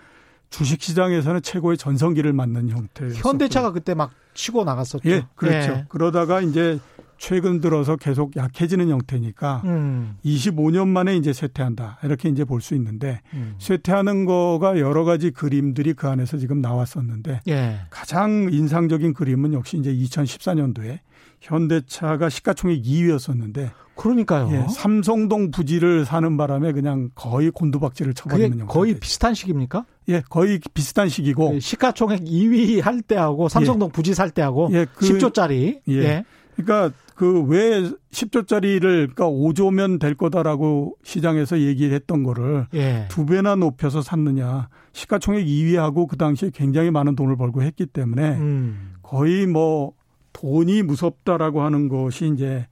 [0.50, 3.20] 주식 시장에서는 최고의 전성기를 맞는 형태였어요.
[3.22, 5.08] 현대차가 그때 막 치고 나갔었죠.
[5.08, 5.72] 예, 그렇죠.
[5.72, 5.84] 예.
[5.88, 6.78] 그러다가 이제
[7.18, 10.16] 최근 들어서 계속 약해지는 형태니까 음.
[10.24, 11.98] 25년 만에 이제 쇠퇴한다.
[12.02, 13.54] 이렇게 이제 볼 수 있는데 음.
[13.58, 17.80] 쇠퇴하는 거가 여러 가지 그림들이 그 안에서 지금 나왔었는데 예.
[17.90, 21.00] 가장 인상적인 그림은 역시 이제 2014년도에
[21.40, 24.48] 현대차가 시가총액 2위였었는데 그러니까요.
[24.52, 29.84] 예, 삼성동 부지를 사는 바람에 그냥 거의 곤두박질을 쳐버리는 형 거의 비슷한 시기입니까?
[30.08, 33.92] 예, 거의 비슷한 시기고 예, 시가총액 2위 할 때하고 삼성동 예.
[33.92, 36.24] 부지 살 때하고 예, 그, 10조짜리 예.
[36.58, 36.62] 예.
[36.62, 43.06] 그러니까 그 왜 10조짜리를 그러니까 5조면 될 거다라고 시장에서 얘기를 했던 거를 예.
[43.08, 44.68] 두 배나 높여서 샀느냐.
[44.92, 48.94] 시가총액 2위하고 그 당시에 굉장히 많은 돈을 벌고 했기 때문에 음.
[49.02, 49.92] 거의 뭐
[50.32, 52.66] 돈이 무섭다라고 하는 것이 이제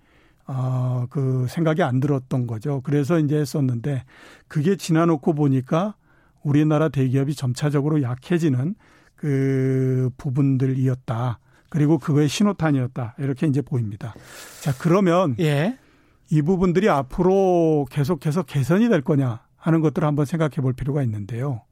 [0.46, 2.80] 아, 그 생각이 안 들었던 거죠.
[2.82, 4.02] 그래서 이제 했었는데
[4.48, 5.94] 그게 지나놓고 보니까
[6.42, 8.74] 우리나라 대기업이 점차적으로 약해지는
[9.14, 11.38] 그 부분들이었다.
[11.70, 13.14] 그리고 그거의 신호탄이었다.
[13.18, 14.14] 이렇게 이제 보입니다.
[14.60, 15.78] 자, 그러면 예.
[16.30, 21.62] 이 부분들이 앞으로 계속해서 개선이 될 거냐 하는 것들을 한번 생각해 볼 필요가 있는데요.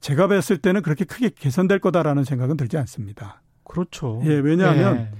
[0.00, 3.42] 제가 봤을 때는 그렇게 크게 개선될 거다라는 생각은 들지 않습니다.
[3.64, 4.20] 그렇죠.
[4.24, 5.10] 예, 왜냐하면 예.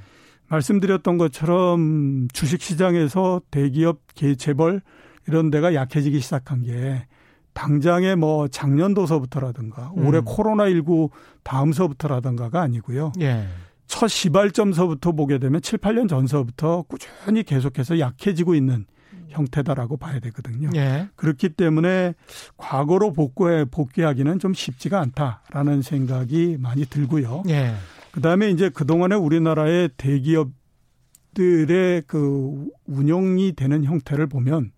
[0.49, 4.01] 말씀드렸던 것처럼 주식 시장에서 대기업
[4.39, 4.83] 재벌
[5.27, 7.07] 이런 데가 약해지기 시작한 게
[7.53, 10.07] 당장에 뭐 작년도서부터라든가 음.
[10.07, 11.11] 올해 코로나19
[11.43, 13.13] 다음서부터라든가가 아니고요.
[13.21, 13.47] 예.
[13.87, 18.87] 첫 시발점서부터 보게 되면 7, 8년 전서부터 꾸준히 계속해서 약해지고 있는
[19.29, 20.71] 형태다라고 봐야 되거든요.
[20.75, 21.09] 예.
[21.17, 22.15] 그렇기 때문에
[22.57, 27.43] 과거로 복구해 복귀하기는 좀 쉽지가 않다라는 생각이 많이 들고요.
[27.49, 27.75] 예.
[28.13, 30.55] 그다음에 이제 그동안에 우리나라의 대기업들의
[32.07, 34.73] 그 운영이 되는 형태를 보면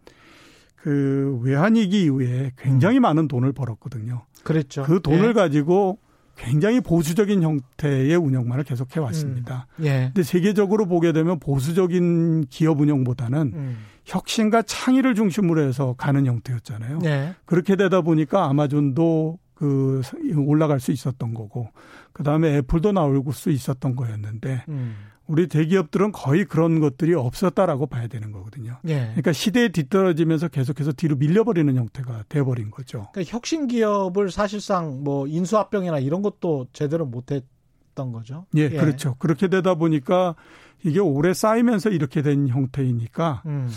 [0.74, 3.02] 그 외환위기 이후에 굉장히 음.
[3.02, 4.24] 많은 돈을 벌었거든요.
[4.42, 4.82] 그랬죠.
[4.82, 5.32] 그 돈을 예.
[5.32, 5.98] 가지고
[6.38, 9.66] 굉장히 보수적인 형태의 운영만을 계속해 왔습니다.
[9.80, 9.84] 음.
[9.84, 10.02] 예.
[10.06, 13.76] 근데 세계적으로 보게 되면 보수적인 기업 운영보다는 음.
[14.04, 17.00] 혁신과 창의를 중심으로 해서 가는 형태였잖아요.
[17.04, 17.34] 예.
[17.44, 20.00] 그렇게 되다 보니까 아마존도 그
[20.36, 21.70] 올라갈 수 있었던 거고
[22.12, 24.94] 그다음에 애플도 나올 수 있었던 거였는데 음.
[25.28, 28.78] 우리 대기업들은 거의 그런 것들이 없었다라고 봐야 되는 거거든요.
[28.88, 29.00] 예.
[29.00, 33.08] 그러니까 시대에 뒤떨어지면서 계속해서 뒤로 밀려버리는 형태가 돼버린 거죠.
[33.12, 38.46] 그러니까 혁신 기업을 사실상 뭐 인수합병이나 이런 것도 제대로 못했던 거죠.
[38.56, 38.68] 예, 예.
[38.70, 39.16] 그렇죠.
[39.18, 40.34] 그렇게 되다 보니까
[40.82, 43.68] 이게 오래 쌓이면서 이렇게 된 형태이니까 음.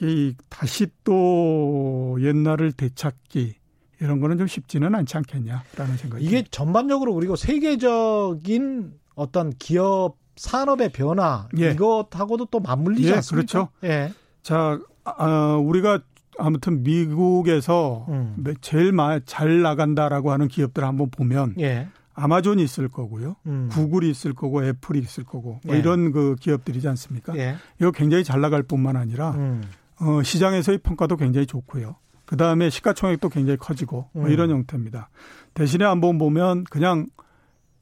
[0.00, 3.54] 이 다시 또 옛날을 되찾기
[4.00, 11.48] 이런 거는 좀 쉽지는 않지 않겠냐라는 생각이 이게 전반적으로 그리고 세계적인 어떤 기업 산업의 변화
[11.58, 11.72] 예.
[11.72, 13.46] 이것하고도 또 맞물리지 예, 않습니까?
[13.46, 13.68] 그렇죠.
[13.84, 14.12] 예.
[14.42, 16.00] 자, 아, 우리가
[16.38, 18.42] 아무튼 미국에서 음.
[18.60, 18.92] 제일
[19.26, 21.88] 잘 나간다라고 하는 기업들 한번 보면 예.
[22.14, 23.36] 아마존이 있을 거고요.
[23.46, 23.68] 음.
[23.70, 25.78] 구글이 있을 거고 애플이 있을 거고 뭐 예.
[25.78, 27.36] 이런 그 기업들이지 않습니까?
[27.36, 27.56] 예.
[27.80, 29.62] 이거 굉장히 잘 나갈 뿐만 아니라 음.
[30.00, 31.96] 어, 시장에서의 평가도 굉장히 좋고요.
[32.24, 34.30] 그 다음에 시가총액도 굉장히 커지고 뭐 음.
[34.30, 35.10] 이런 형태입니다.
[35.54, 37.06] 대신에 한번 보면 그냥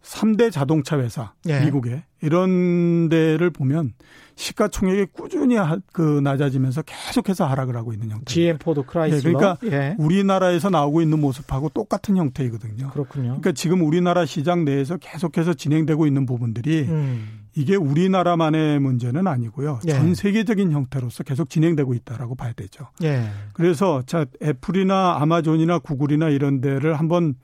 [0.03, 1.61] 3대 자동차 회사 예.
[1.65, 3.93] 미국에 이런 데를 보면
[4.35, 5.57] 시가총액이 꾸준히
[5.93, 8.25] 그 낮아지면서 계속해서 하락을 하고 있는 형태.
[8.25, 9.19] GM 포드 크라이슬러.
[9.19, 9.97] 예, 그러니까 예.
[9.99, 12.91] 우리나라에서 나오고 있는 모습하고 똑같은 형태이거든요.
[12.91, 13.25] 그렇군요.
[13.25, 17.41] 그러니까 지금 우리나라 시장 내에서 계속해서 진행되고 있는 부분들이 음.
[17.55, 19.81] 이게 우리나라만의 문제는 아니고요.
[19.89, 19.93] 예.
[19.93, 22.89] 전 세계적인 형태로서 계속 진행되고 있다라고 봐야 되죠.
[23.03, 23.29] 예.
[23.53, 27.35] 그래서 자 애플이나 아마존이나 구글이나 이런 데를 한번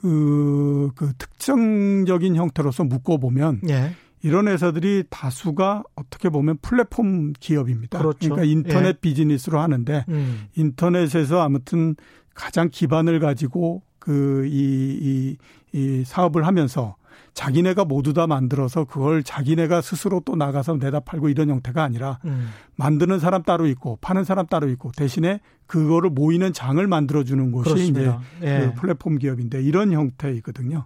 [0.00, 3.96] 그, 그 특정적인 형태로서 묶어보면 예.
[4.22, 7.98] 이런 회사들이 다수가 어떻게 보면 플랫폼 기업입니다.
[7.98, 8.30] 그렇죠.
[8.30, 8.92] 그러니까 인터넷 예.
[8.92, 10.46] 비즈니스로 하는데 음.
[10.54, 11.96] 인터넷에서 아무튼
[12.32, 15.36] 가장 기반을 가지고 그 이,
[15.72, 16.94] 이, 이 사업을 하면서
[17.34, 22.50] 자기네가 모두 다 만들어서 그걸 자기네가 스스로 또 나가서 내다 팔고 이런 형태가 아니라 음.
[22.76, 27.70] 만드는 사람 따로 있고 파는 사람 따로 있고 대신에 그거를 모이는 장을 만들어 주는 곳이
[27.70, 28.20] 그렇습니다.
[28.38, 28.72] 이제 예.
[28.74, 30.84] 그 플랫폼 기업인데 이런 형태이거든요.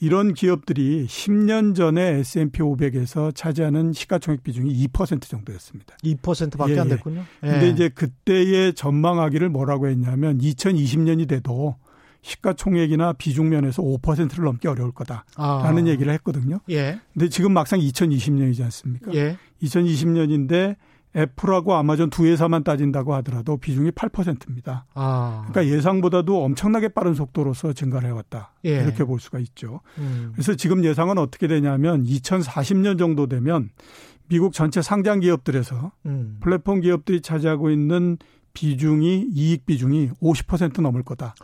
[0.00, 5.96] 이런 기업들이 10년 전에 S&P 500에서 차지하는 시가총액 비중이 2% 정도였습니다.
[6.02, 6.90] 2%밖에 예, 안 예.
[6.96, 7.22] 됐군요.
[7.44, 7.46] 예.
[7.46, 11.76] 근데 이제 그때의 전망하기를 뭐라고 했냐면 2020년이 돼도
[12.22, 15.86] 시가총액이나 비중 면에서 5%를 넘기 어려울 거다라는 아.
[15.86, 16.60] 얘기를 했거든요.
[16.70, 17.00] 예.
[17.12, 19.12] 근데 지금 막상 2020년이지 않습니까?
[19.14, 19.36] 예.
[19.62, 20.76] 2020년인데
[21.14, 24.86] 애플하고 아마존 두 회사만 따진다고 하더라도 비중이 8%입니다.
[24.94, 25.44] 아.
[25.48, 28.54] 그러니까 예상보다도 엄청나게 빠른 속도로서 증가를 해왔다.
[28.64, 28.82] 예.
[28.82, 29.80] 이렇게 볼 수가 있죠.
[29.98, 30.30] 음.
[30.32, 33.70] 그래서 지금 예상은 어떻게 되냐면 2040년 정도 되면
[34.28, 36.38] 미국 전체 상장 기업들에서 음.
[36.40, 38.16] 플랫폼 기업들이 차지하고 있는
[38.54, 41.34] 비중이 이익 비중이 50% 넘을 거다.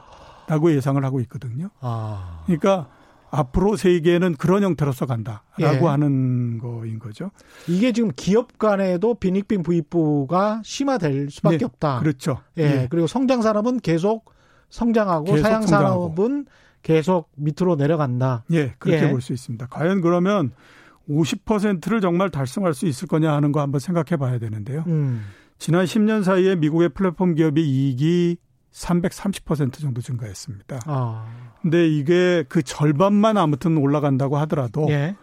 [0.48, 1.68] 라고 예상을 하고 있거든요.
[1.80, 2.42] 아.
[2.46, 2.88] 그러니까
[3.30, 5.86] 앞으로 세계는 그런 형태로서 간다라고 예.
[5.86, 7.30] 하는 거인 거죠.
[7.68, 12.00] 이게 지금 기업 간에도 빈익빈 부익부가 심화될 수밖에 네, 없다.
[12.00, 12.40] 그렇죠.
[12.56, 12.62] 예.
[12.62, 12.86] 예.
[12.90, 14.32] 그리고 성장 산업은 계속
[14.70, 16.46] 성장하고 계속 사양 산업은
[16.82, 18.44] 계속 밑으로 내려간다.
[18.52, 19.10] 예, 그렇게 예.
[19.10, 19.66] 볼수 있습니다.
[19.66, 20.52] 과연 그러면
[21.08, 24.84] 50%를 정말 달성할 수 있을 거냐 하는 거 한번 생각해 봐야 되는데요.
[24.86, 25.24] 음.
[25.58, 28.36] 지난 10년 사이에 미국의 플랫폼 기업의 이익이
[28.72, 30.80] 330% 정도 증가했습니다.
[30.86, 31.26] 아.
[31.62, 35.16] 근데 이게 그 절반만 아무튼 올라간다고 하더라도 예.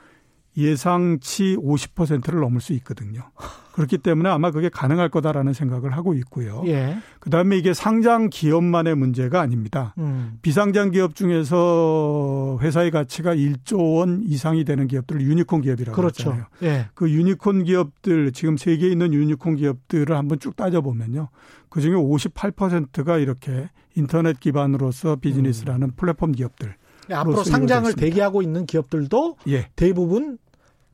[0.57, 3.31] 예상치 50%를 넘을 수 있거든요.
[3.75, 6.63] 그렇기 때문에 아마 그게 가능할 거다라는 생각을 하고 있고요.
[6.65, 6.97] 예.
[7.19, 9.93] 그다음에 이게 상장 기업만의 문제가 아닙니다.
[9.97, 10.37] 음.
[10.41, 16.29] 비상장 기업 중에서 회사의 가치가 1조 원 이상이 되는 기업들을 유니콘 기업이라고 그렇죠.
[16.29, 16.45] 하잖아요.
[16.63, 16.87] 예.
[16.93, 21.27] 그 유니콘 기업들 지금 세계에 있는 유니콘 기업들을 한번 쭉 따져 보면요.
[21.67, 25.91] 그중에 58%가 이렇게 인터넷 기반으로서 비즈니스를 하는 음.
[25.97, 26.75] 플랫폼 기업들.
[27.11, 29.67] 앞으로 상장을 대기하고 있는 기업들도 예.
[29.75, 30.37] 대부분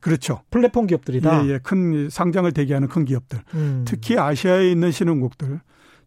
[0.02, 0.42] 그렇죠.
[0.50, 1.46] 플랫폼 기업들이다.
[1.46, 1.58] 예, 예.
[1.62, 3.40] 큰 상장을 대기하는 큰 기업들.
[3.54, 3.84] 음.
[3.86, 5.60] 특히 아시아에 있는 신흥국들,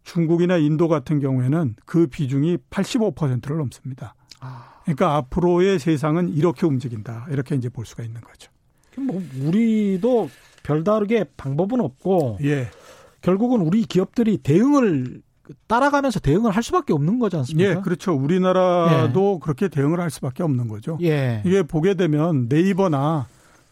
[0.04, 4.14] 중국이나 인도 같은 경우에는 그 비중이 85%를 넘습니다.
[4.42, 4.82] 아.
[4.84, 7.28] 그러니까 앞으로의 세상은 이렇게 움직인다.
[7.32, 8.52] 이렇게 이제 볼 수가 있는 거죠.
[8.98, 10.30] 뭐 우리도
[10.64, 12.68] 별다르게 방법은 없고 예.
[13.22, 15.22] 결국은 우리 기업들이 대응을
[15.68, 17.70] 따라가면서 대응을 할 수밖에 없는 거지 않습니까?
[17.70, 18.14] 예, 그렇죠.
[18.14, 19.40] 우리나라도 예.
[19.42, 20.98] 그렇게 대응을 할 수밖에 없는 거죠.
[21.02, 21.42] 예.
[21.46, 23.28] 이게 보게 되면 네이버나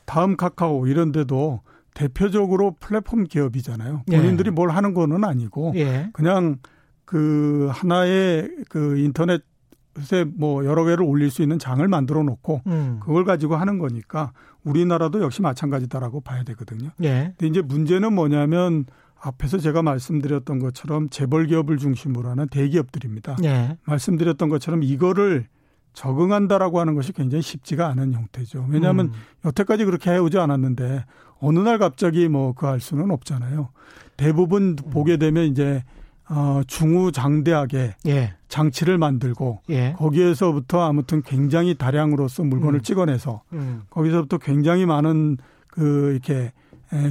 [0.05, 1.61] 다음 카카오 이런 데도
[1.93, 4.03] 대표적으로 플랫폼 기업이잖아요.
[4.11, 4.17] 예.
[4.17, 4.51] 본인들이 예.
[4.51, 6.09] 뭘 하는 거는 아니고 예.
[6.13, 6.57] 그냥
[7.05, 12.99] 그 하나의 그 인터넷에 뭐 여러 개를 올릴 수 있는 장을 만들어 놓고 음.
[13.01, 14.31] 그걸 가지고 하는 거니까
[14.63, 16.89] 우리나라도 역시 마찬가지다라고 봐야 되거든요.
[17.03, 17.33] 예.
[17.37, 18.85] 근데 이제 문제는 뭐냐면
[19.19, 23.37] 앞에서 제가 말씀드렸던 것처럼 재벌 기업을 중심으로 하는 대기업들입니다.
[23.43, 23.77] 예.
[23.85, 25.47] 말씀드렸던 것처럼 이거를
[25.93, 28.65] 적응한다라고 하는 것이 굉장히 쉽지가 않은 형태죠.
[28.69, 29.11] 왜냐하면 음.
[29.45, 31.05] 여태까지 그렇게 해오지 않았는데
[31.39, 33.69] 어느 날 갑자기 뭐 그 할 수는 없잖아요.
[34.17, 34.89] 대부분 음.
[34.91, 35.83] 보게 되면 이제
[36.29, 38.33] 어 중후장대하게 예.
[38.47, 39.93] 장치를 만들고 예.
[39.97, 42.81] 거기에서부터 아무튼 굉장히 다량으로서 물건을 음.
[42.81, 43.81] 찍어내서 음.
[43.89, 45.37] 거기서부터 굉장히 많은
[45.67, 46.51] 그 이렇게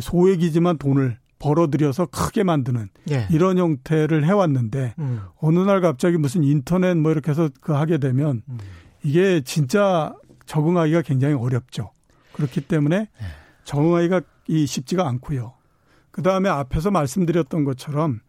[0.00, 3.26] 소액이지만 돈을 벌어들여서 크게 만드는 예.
[3.30, 5.22] 이런 형태를 해왔는데 음.
[5.40, 8.58] 어느 날 갑자기 무슨 인터넷 뭐 이렇게 해서 그 하게 되면 음.
[9.02, 10.14] 이게 진짜
[10.46, 11.90] 적응하기가 굉장히 어렵죠.
[12.32, 13.26] 그렇기 때문에 예.
[13.64, 15.54] 적응하기가 이 쉽지가 않고요.
[16.12, 18.20] 그 다음에 앞에서 말씀드렸던 것처럼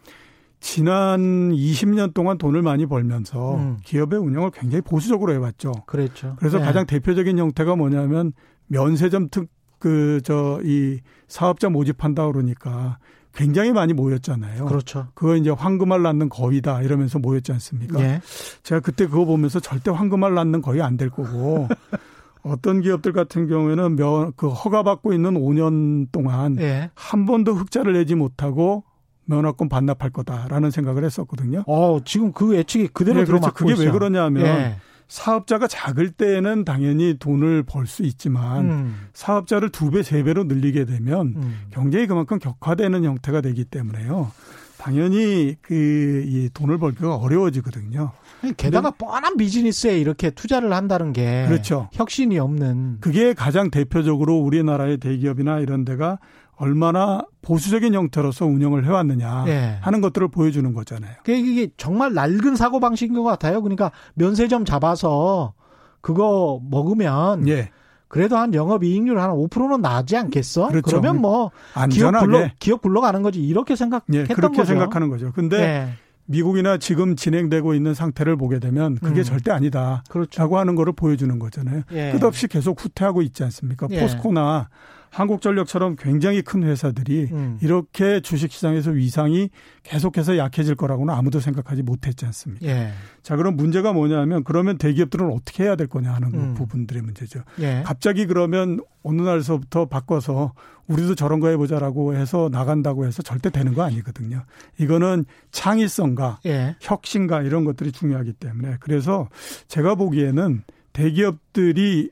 [0.59, 3.78] 지난 20년 동안 돈을 많이 벌면서 음.
[3.84, 5.72] 기업의 운영을 굉장히 보수적으로 해왔죠.
[5.86, 6.36] 그렇죠.
[6.39, 6.66] 그래서 네.
[6.66, 8.34] 가장 대표적인 형태가 뭐냐면
[8.68, 9.49] 면세점 특
[9.84, 12.98] 그 저 이 사업자 모집한다 그러니까
[13.34, 14.66] 굉장히 많이 모였잖아요.
[14.66, 15.08] 그렇죠.
[15.16, 18.00] 그거 이제 황금알 낳는 거위다 이러면서 모였지 않습니까?
[18.00, 18.22] 예.
[18.62, 21.68] 제가 그때 그거 보면서 절대 황금알 낳는 거위 안 될 거고
[22.44, 26.92] 어떤 기업들 같은 경우에는 몇, 그 허가받고 있는 5년 동안 예.
[26.94, 28.84] 한 번도 흑자를 내지 못하고
[29.26, 31.64] 면허권 반납할 거다라는 생각을 했었거든요.
[31.68, 33.52] 어, 지금 그 예측이 그대로 네, 그렇죠.
[33.54, 33.88] 그게 있어요.
[33.88, 34.76] 왜 그러냐면 예.
[35.08, 39.08] 사업자가 작을 때에는 당연히 돈을 벌 수 있지만 음.
[39.14, 41.56] 사업자를 두 배, 세 배로 늘리게 되면 음.
[41.72, 44.32] 경쟁이 그만큼 격화되는 형태가 되기 때문에요.
[44.78, 48.12] 당연히 그 이 돈을 벌기가 어려워지거든요.
[48.58, 51.89] 게다가 뻔한 비즈니스에 이렇게 투자를 한다는 게 그렇죠.
[51.93, 56.20] 혁신이 없는 그게 가장 대표적으로 우리나라의 대기업이나 이런 데가
[56.64, 59.78] 얼마나 보수적인 형태로서 운영을 해왔느냐 예.
[59.82, 61.14] 하는 것들을 보여주는 거잖아요.
[61.28, 63.61] 이게 정말 낡은 사고 방식인 것 같아요.
[63.61, 65.53] 그러니까 면세점 잡아서
[66.01, 67.70] 그거 먹으면 예.
[68.07, 70.70] 그래도 한 영업 이익률 한 5%는 나지 않겠어?
[70.70, 70.86] 그렇죠.
[70.86, 72.26] 그러면 뭐 안전하게.
[72.26, 74.68] 기업 굴러 기업 굴러가는 거지 이렇게 생각했던 예, 그렇게 거죠.
[74.68, 75.32] 생각하는 거죠.
[75.34, 75.89] 근데 예.
[76.26, 79.24] 미국이나 지금 진행되고 있는 상태를 보게 되면 그게 음.
[79.24, 80.03] 절대 아니다.
[80.09, 80.41] 그렇죠.
[80.41, 81.82] 라고 하는 거를 보여주는 거잖아요.
[81.91, 82.11] 예.
[82.11, 83.88] 끝없이 계속 후퇴하고 있지 않습니까?
[83.91, 83.99] 예.
[83.99, 84.70] 포스코나
[85.14, 87.59] 한국전력처럼 굉장히 큰 회사들이 음.
[87.61, 89.49] 이렇게 주식시장에서 위상이
[89.84, 92.66] 계속해서 약해질 거라고는 아무도 생각하지 못했지 않습니까?
[92.66, 92.91] 예.
[93.22, 96.53] 자, 그럼 문제가 뭐냐면 그러면 대기업들은 어떻게 해야 될 거냐 하는 음.
[96.55, 97.43] 부분들의 문제죠.
[97.59, 97.84] 예.
[97.86, 100.53] 갑자기 그러면 어느 날서부터 바꿔서
[100.88, 104.43] 우리도 저런 거 해보자라고 해서 나간다고 해서 절대 되는 거 아니거든요.
[104.80, 106.76] 이거는 창의성과 예.
[106.82, 109.30] 혁신과 이런 것들이 중요하기 때문에 그래서
[109.68, 110.64] 제가 보기에는
[110.94, 112.10] 대기업들이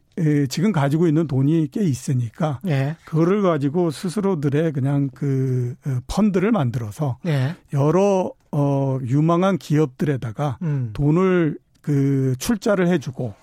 [0.50, 2.96] 지금 가지고 있는 돈이 꽤 있으니까 예.
[3.06, 7.56] 그거를 가지고 스스로들의 그냥 그 어, 펀드를 만들어서 예.
[7.74, 10.90] 여러 어 유망한 기업들에다가 음.
[10.94, 13.34] 돈을 그 출자를 해주고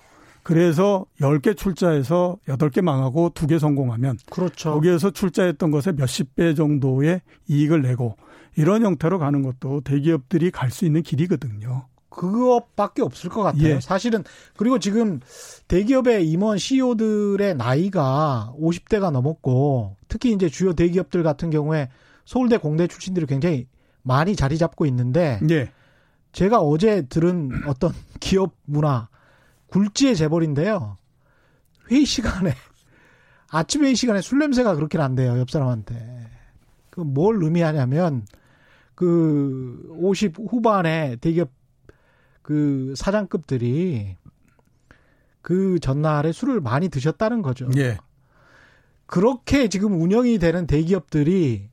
[0.43, 4.73] 그래서 10개 출자해서 8개 망하고 2개 성공하면 그렇죠.
[4.73, 8.15] 거기에서 출자했던 것에 몇십 배 정도의 이익을 내고
[8.55, 11.87] 이런 형태로 가는 것도 대기업들이 갈 수 있는 길이거든요.
[12.09, 13.75] 그것밖에 없을 것 같아요.
[13.75, 13.79] 예.
[13.79, 14.23] 사실은
[14.57, 15.19] 그리고 지금
[15.67, 21.89] 대기업의 임원 CEO들의 나이가 50대가 넘었고 특히 이제 주요 대기업들 같은 경우에
[22.25, 23.67] 서울대 공대 출신들이 굉장히
[24.01, 25.71] 많이 자리 잡고 있는데 예.
[26.31, 29.07] 제가 어제 들은 어떤 기업 문화
[29.67, 30.97] 굴지의 재벌인데요.
[31.91, 32.53] 회의 시간에
[33.51, 36.27] 아침 회의 시간에 술 냄새가 그렇게 난대요 옆 사람한테.
[36.89, 38.25] 그 뭘 의미하냐면
[38.95, 41.49] 그 50 후반에 대기업
[42.49, 44.15] 그 사장급들이
[45.43, 47.69] 그 전날에 술을 많이 드셨다는 거죠.
[47.77, 47.99] 예.
[49.05, 51.69] 그렇게 지금 운영이 되는 대기업들이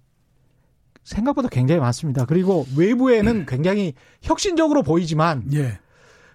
[1.03, 2.27] 생각보다 굉장히 많습니다.
[2.27, 5.79] 그리고 외부에는 굉장히 혁신적으로 보이지만 예.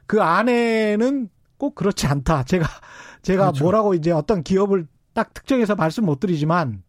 [0.08, 2.42] 그 안에는 꼭 그렇지 않다.
[2.46, 2.66] 제가
[3.22, 3.64] 제가 그렇죠.
[3.64, 6.82] 뭐라고 이제 어떤 기업을 딱 특정해서 말씀 못 드리지만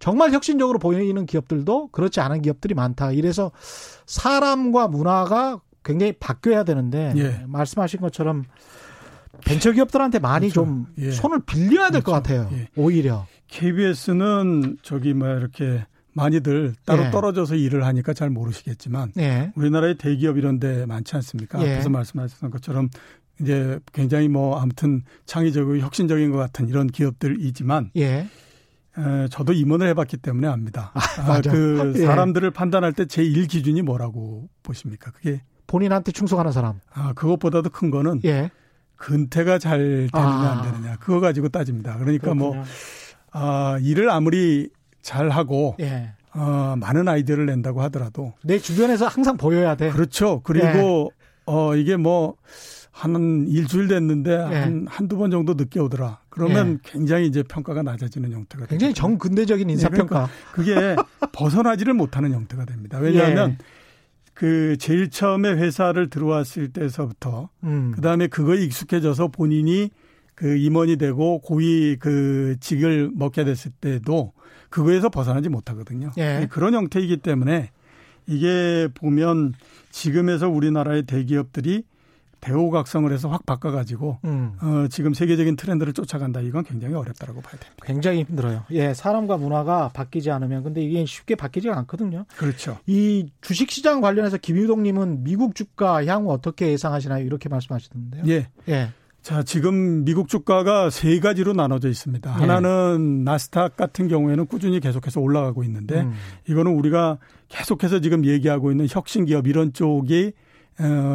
[0.00, 3.12] 정말 혁신적으로 보이는 기업들도 그렇지 않은 기업들이 많다.
[3.12, 3.52] 이래서
[4.04, 7.44] 사람과 문화가 굉장히 바뀌어야 되는데 예.
[7.46, 8.44] 말씀하신 것처럼
[9.44, 10.66] 벤처 기업들한테 많이 그렇죠.
[10.66, 11.10] 좀 예.
[11.10, 12.44] 손을 빌려야 될것 그렇죠.
[12.44, 12.58] 같아요.
[12.58, 12.68] 예.
[12.76, 13.26] 오히려.
[13.48, 17.10] KBS는 저기 뭐 이렇게 많이들 따로 예.
[17.10, 19.52] 떨어져서 일을 하니까 잘 모르시겠지만 예.
[19.54, 21.62] 우리나라의 대기업 이런 데 많지 않습니까?
[21.64, 21.74] 예.
[21.74, 22.88] 앞에서 말씀하셨던 것처럼
[23.40, 28.26] 이제 굉장히 뭐 아무튼 창의적이고 혁신적인 것 같은 이런 기업들이지만 예.
[28.98, 30.92] 에, 저도 임원을 해봤기 때문에 압니다.
[30.94, 31.50] 아, 맞아.
[31.50, 32.04] 그 예.
[32.04, 35.10] 사람들을 판단할 때 제1 기준이 뭐라고 보십니까?
[35.12, 36.80] 그게 본인한테 충성하는 사람.
[36.92, 38.50] 아 그것보다도 큰 거는 예.
[38.96, 40.62] 근태가 잘 되느냐 아.
[40.64, 41.96] 안 되느냐 그거 가지고 따집니다.
[41.98, 42.74] 그러니까 뭐 그렇군요.
[43.32, 44.68] 아, 일을 아무리
[45.00, 46.12] 잘 하고 예.
[46.34, 49.90] 어, 많은 아이디어를 낸다고 하더라도 내 주변에서 항상 보여야 돼.
[49.90, 50.40] 그렇죠.
[50.42, 51.12] 그리고
[51.46, 52.36] 어 이게 뭐
[53.00, 54.56] 한 일주일 됐는데 예.
[54.56, 56.18] 한 한두 번 정도 늦게 오더라.
[56.28, 59.00] 그러면 굉장히 이제 평가가 낮아지는 형태가 굉장히 되겠죠.
[59.00, 60.28] 정근대적인 인사평가.
[60.52, 60.74] 그게
[61.32, 62.98] 벗어나지를 못하는 형태가 됩니다.
[62.98, 63.79] 왜냐하면 예.
[64.40, 67.92] 그 제일 처음에 회사를 들어왔을 때서부터 음.
[67.94, 69.90] 그다음에 그거에 익숙해져서 본인이
[70.34, 74.32] 그 임원이 되고 고위 그 직을 먹게 됐을 때도
[74.70, 76.12] 그거에서 벗어나지 못하거든요.
[76.16, 76.48] 예.
[76.50, 77.70] 그런 형태이기 때문에
[78.26, 79.52] 이게 보면
[79.90, 81.84] 지금에서 우리나라의 대기업들이
[82.40, 84.52] 대호각성을 해서 확 바꿔가지고 음.
[84.60, 87.84] 어, 지금 세계적인 트렌드를 쫓아간다 이건 굉장히 어렵다라고 봐야 됩니다.
[87.84, 88.64] 굉장히 힘들어요.
[88.70, 92.24] 예, 사람과 문화가 바뀌지 않으면 근데 이게 쉽게 바뀌지가 않거든요.
[92.36, 92.78] 그렇죠.
[92.86, 97.24] 이 주식 시장 관련해서 김유동님은 미국 주가 향후 어떻게 예상하시나요?
[97.24, 98.24] 이렇게 말씀하시던데요.
[98.28, 98.48] 예.
[98.68, 98.90] 예.
[99.22, 102.36] 자, 지금 미국 주가가 세 가지로 나눠져 있습니다.
[102.36, 102.40] 네.
[102.40, 106.14] 하나는 나스닥 같은 경우에는 꾸준히 계속해서 올라가고 있는데 음.
[106.48, 107.18] 이거는 우리가
[107.48, 110.34] 계속해서 지금 얘기하고 있는 혁신 기업 이런 쪽이 어,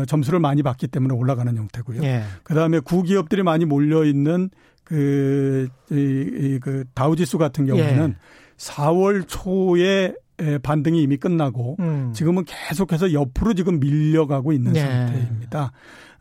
[0.08, 2.04] 점수를 많이 받기 때문에 올라가는 형태고요.
[2.04, 2.24] 예.
[2.44, 4.50] 그다음에 구기업들이 많이 몰려 있는
[4.84, 8.56] 그, 이, 이, 그 다우지수 같은 경우에는 예.
[8.58, 10.14] 4월 초에 에,
[10.62, 12.12] 반등이 이미 끝나고 음.
[12.14, 14.82] 지금은 계속해서 옆으로 지금 밀려가고 있는 네.
[14.82, 15.72] 상태입니다.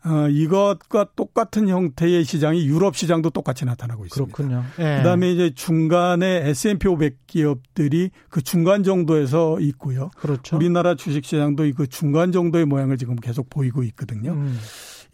[0.05, 4.35] 어, 이것과 똑같은 형태의 시장이 유럽 시장도 똑같이 나타나고 있습니다.
[4.35, 4.63] 그렇군요.
[4.77, 4.97] 예.
[4.97, 10.11] 그다음에 이제 중간에 S&P 500 기업들이 그 중간 정도에서 있고요.
[10.15, 10.57] 그렇죠.
[10.57, 14.33] 우리나라 주식 시장도 그 중간 정도의 모양을 지금 계속 보이고 있거든요.
[14.33, 14.59] 음.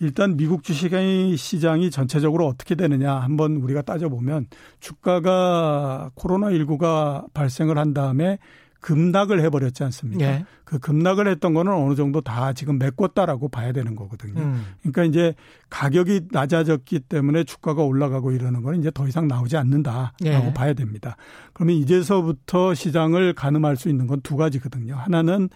[0.01, 4.47] 일단 미국 주식의 시장이 전체적으로 어떻게 되느냐 한번 우리가 따져보면
[4.79, 8.39] 주가가 코로나19가 발생을 한 다음에
[8.81, 10.25] 급락을 해버렸지 않습니까?
[10.25, 10.45] 예.
[10.65, 14.41] 그 급락을 했던 거는 어느 정도 다 지금 메꿨다라고 봐야 되는 거거든요.
[14.41, 14.65] 음.
[14.81, 15.35] 그러니까 이제
[15.69, 20.53] 가격이 낮아졌기 때문에 주가가 올라가고 이러는 거는 이제 더 이상 나오지 않는다라고 예.
[20.53, 21.15] 봐야 됩니다.
[21.53, 24.95] 그러면 이제서부터 시장을 가늠할 수 있는 건 두 가지거든요.
[24.95, 25.49] 하나는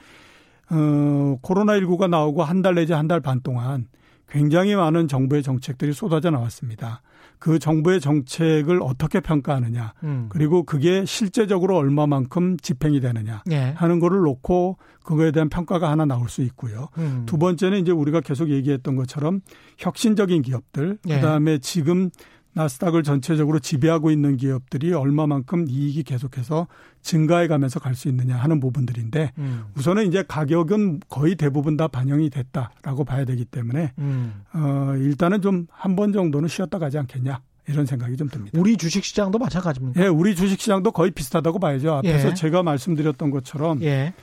[0.70, 3.88] 어 코로나19가 나오고 한 달 내지 한 달 반 동안
[4.28, 7.02] 굉장히 많은 정부의 정책들이 쏟아져 나왔습니다.
[7.40, 10.26] 그 정부의 정책을 어떻게 평가하느냐, 음.
[10.30, 13.74] 그리고 그게 실제적으로 얼마만큼 집행이 되느냐 예.
[13.76, 16.90] 하는 거를 놓고 그거에 대한 평가가 하나 나올 수 있고요.
[16.98, 17.24] 음.
[17.26, 19.42] 두 번째는 이제 우리가 계속 얘기했던 것처럼
[19.78, 21.16] 혁신적인 기업들, 예.
[21.16, 22.10] 그다음에 지금
[22.56, 26.68] 나스닥을 전체적으로 지배하고 있는 기업들이 얼마만큼 이익이 계속해서
[27.02, 29.66] 증가해 가면서 갈 수 있느냐 하는 부분들인데 음.
[29.78, 34.42] 우선은 이제 가격은 거의 대부분 다 반영이 됐다라고 봐야 되기 때문에 음.
[34.54, 38.60] 어 일단은 좀 한 번 정도는 쉬었다 가지 않겠냐 이런 생각이 좀 듭니다.
[38.60, 40.04] 우리 주식 시장도 마찬가지입니까?
[40.04, 41.94] 예, 우리 주식 시장도 거의 비슷하다고 봐야죠.
[41.96, 42.34] 앞에서 예.
[42.34, 44.14] 제가 말씀드렸던 것처럼 예.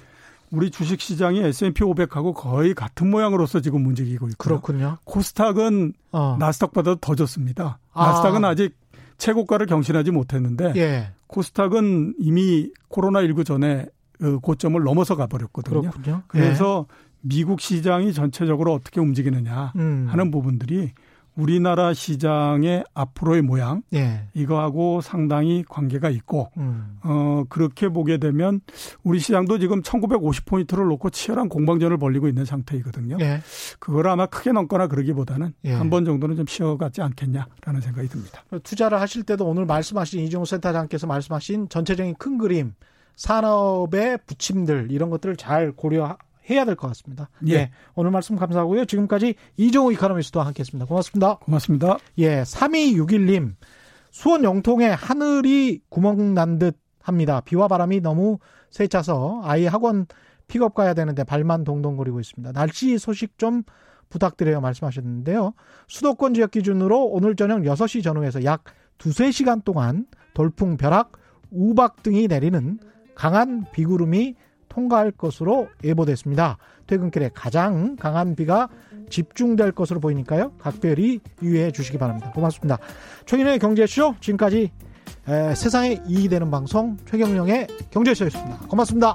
[0.52, 4.60] 우리 주식 시장이 S&P 500하고 거의 같은 모양으로서 지금 움직이고 있고요.
[4.60, 4.98] 그렇군요.
[5.04, 6.36] 코스닥은 어.
[6.38, 7.78] 나스닥보다 더 좋습니다.
[7.94, 8.06] 아.
[8.06, 8.76] 나스닥은 아직
[9.16, 11.10] 최고가를 경신하지 못했는데 예.
[11.26, 13.86] 코스닥은 이미 코로나19 전에
[14.18, 15.80] 그 고점을 넘어서 가버렸거든요.
[15.80, 16.22] 그렇군요.
[16.28, 16.86] 그래서
[17.22, 19.80] 미국 시장이 전체적으로 어떻게 움직이느냐 예.
[19.80, 20.06] 음.
[20.10, 20.92] 하는 부분들이
[21.34, 24.28] 우리나라 시장의 앞으로의 모양 예.
[24.34, 26.98] 이거하고 상당히 관계가 있고 음.
[27.02, 28.60] 어 그렇게 보게 되면
[29.02, 33.16] 우리 시장도 지금 1950포인트를 놓고 치열한 공방전을 벌리고 있는 상태이거든요.
[33.20, 33.40] 예.
[33.78, 35.72] 그걸 아마 크게 넘거나 그러기보다는 예.
[35.72, 38.44] 한번 정도는 좀 쉬어가지 않겠냐라는 생각이 듭니다.
[38.62, 42.74] 투자를 하실 때도 오늘 말씀하신 이종호 센터장께서 말씀하신 전체적인 큰 그림,
[43.16, 46.16] 산업의 부침들 이런 것들을 잘 고려
[46.50, 47.28] 해야 될 것 같습니다.
[47.48, 47.70] 예.
[47.94, 48.84] 오늘 말씀 감사하고요.
[48.86, 50.86] 지금까지 이종호 이카노미스트와 함께했습니다.
[50.86, 51.36] 고맙습니다.
[51.36, 51.98] 고맙습니다.
[52.18, 53.54] 예, 3261님.
[54.10, 57.40] 수원 영통에 하늘이 구멍 난 듯 합니다.
[57.40, 58.38] 비와 바람이 너무
[58.70, 60.06] 세차서 아이 학원
[60.48, 62.52] 픽업 가야 되는데 발만 동동거리고 있습니다.
[62.52, 63.62] 날씨 소식 좀
[64.08, 65.54] 부탁드려요 말씀하셨는데요.
[65.88, 68.64] 수도권 지역 기준으로 오늘 저녁 6시 전후에서 약
[68.98, 71.12] 두세 시간 동안 돌풍, 벼락,
[71.50, 72.78] 우박 등이 내리는
[73.14, 74.36] 강한 비구름이
[74.72, 76.56] 통과할 것으로 예보됐습니다.
[76.86, 78.68] 퇴근길에 가장 강한 비가
[79.10, 80.52] 집중될 것으로 보이니까요.
[80.58, 82.32] 각별히 유의해 주시기 바랍니다.
[82.32, 82.78] 고맙습니다.
[83.26, 84.70] 최인의 경제쇼 지금까지
[85.28, 88.60] 에, 세상에 이익이 되는 방송 최경령의 경제쇼였습니다.
[88.68, 89.14] 고맙습니다.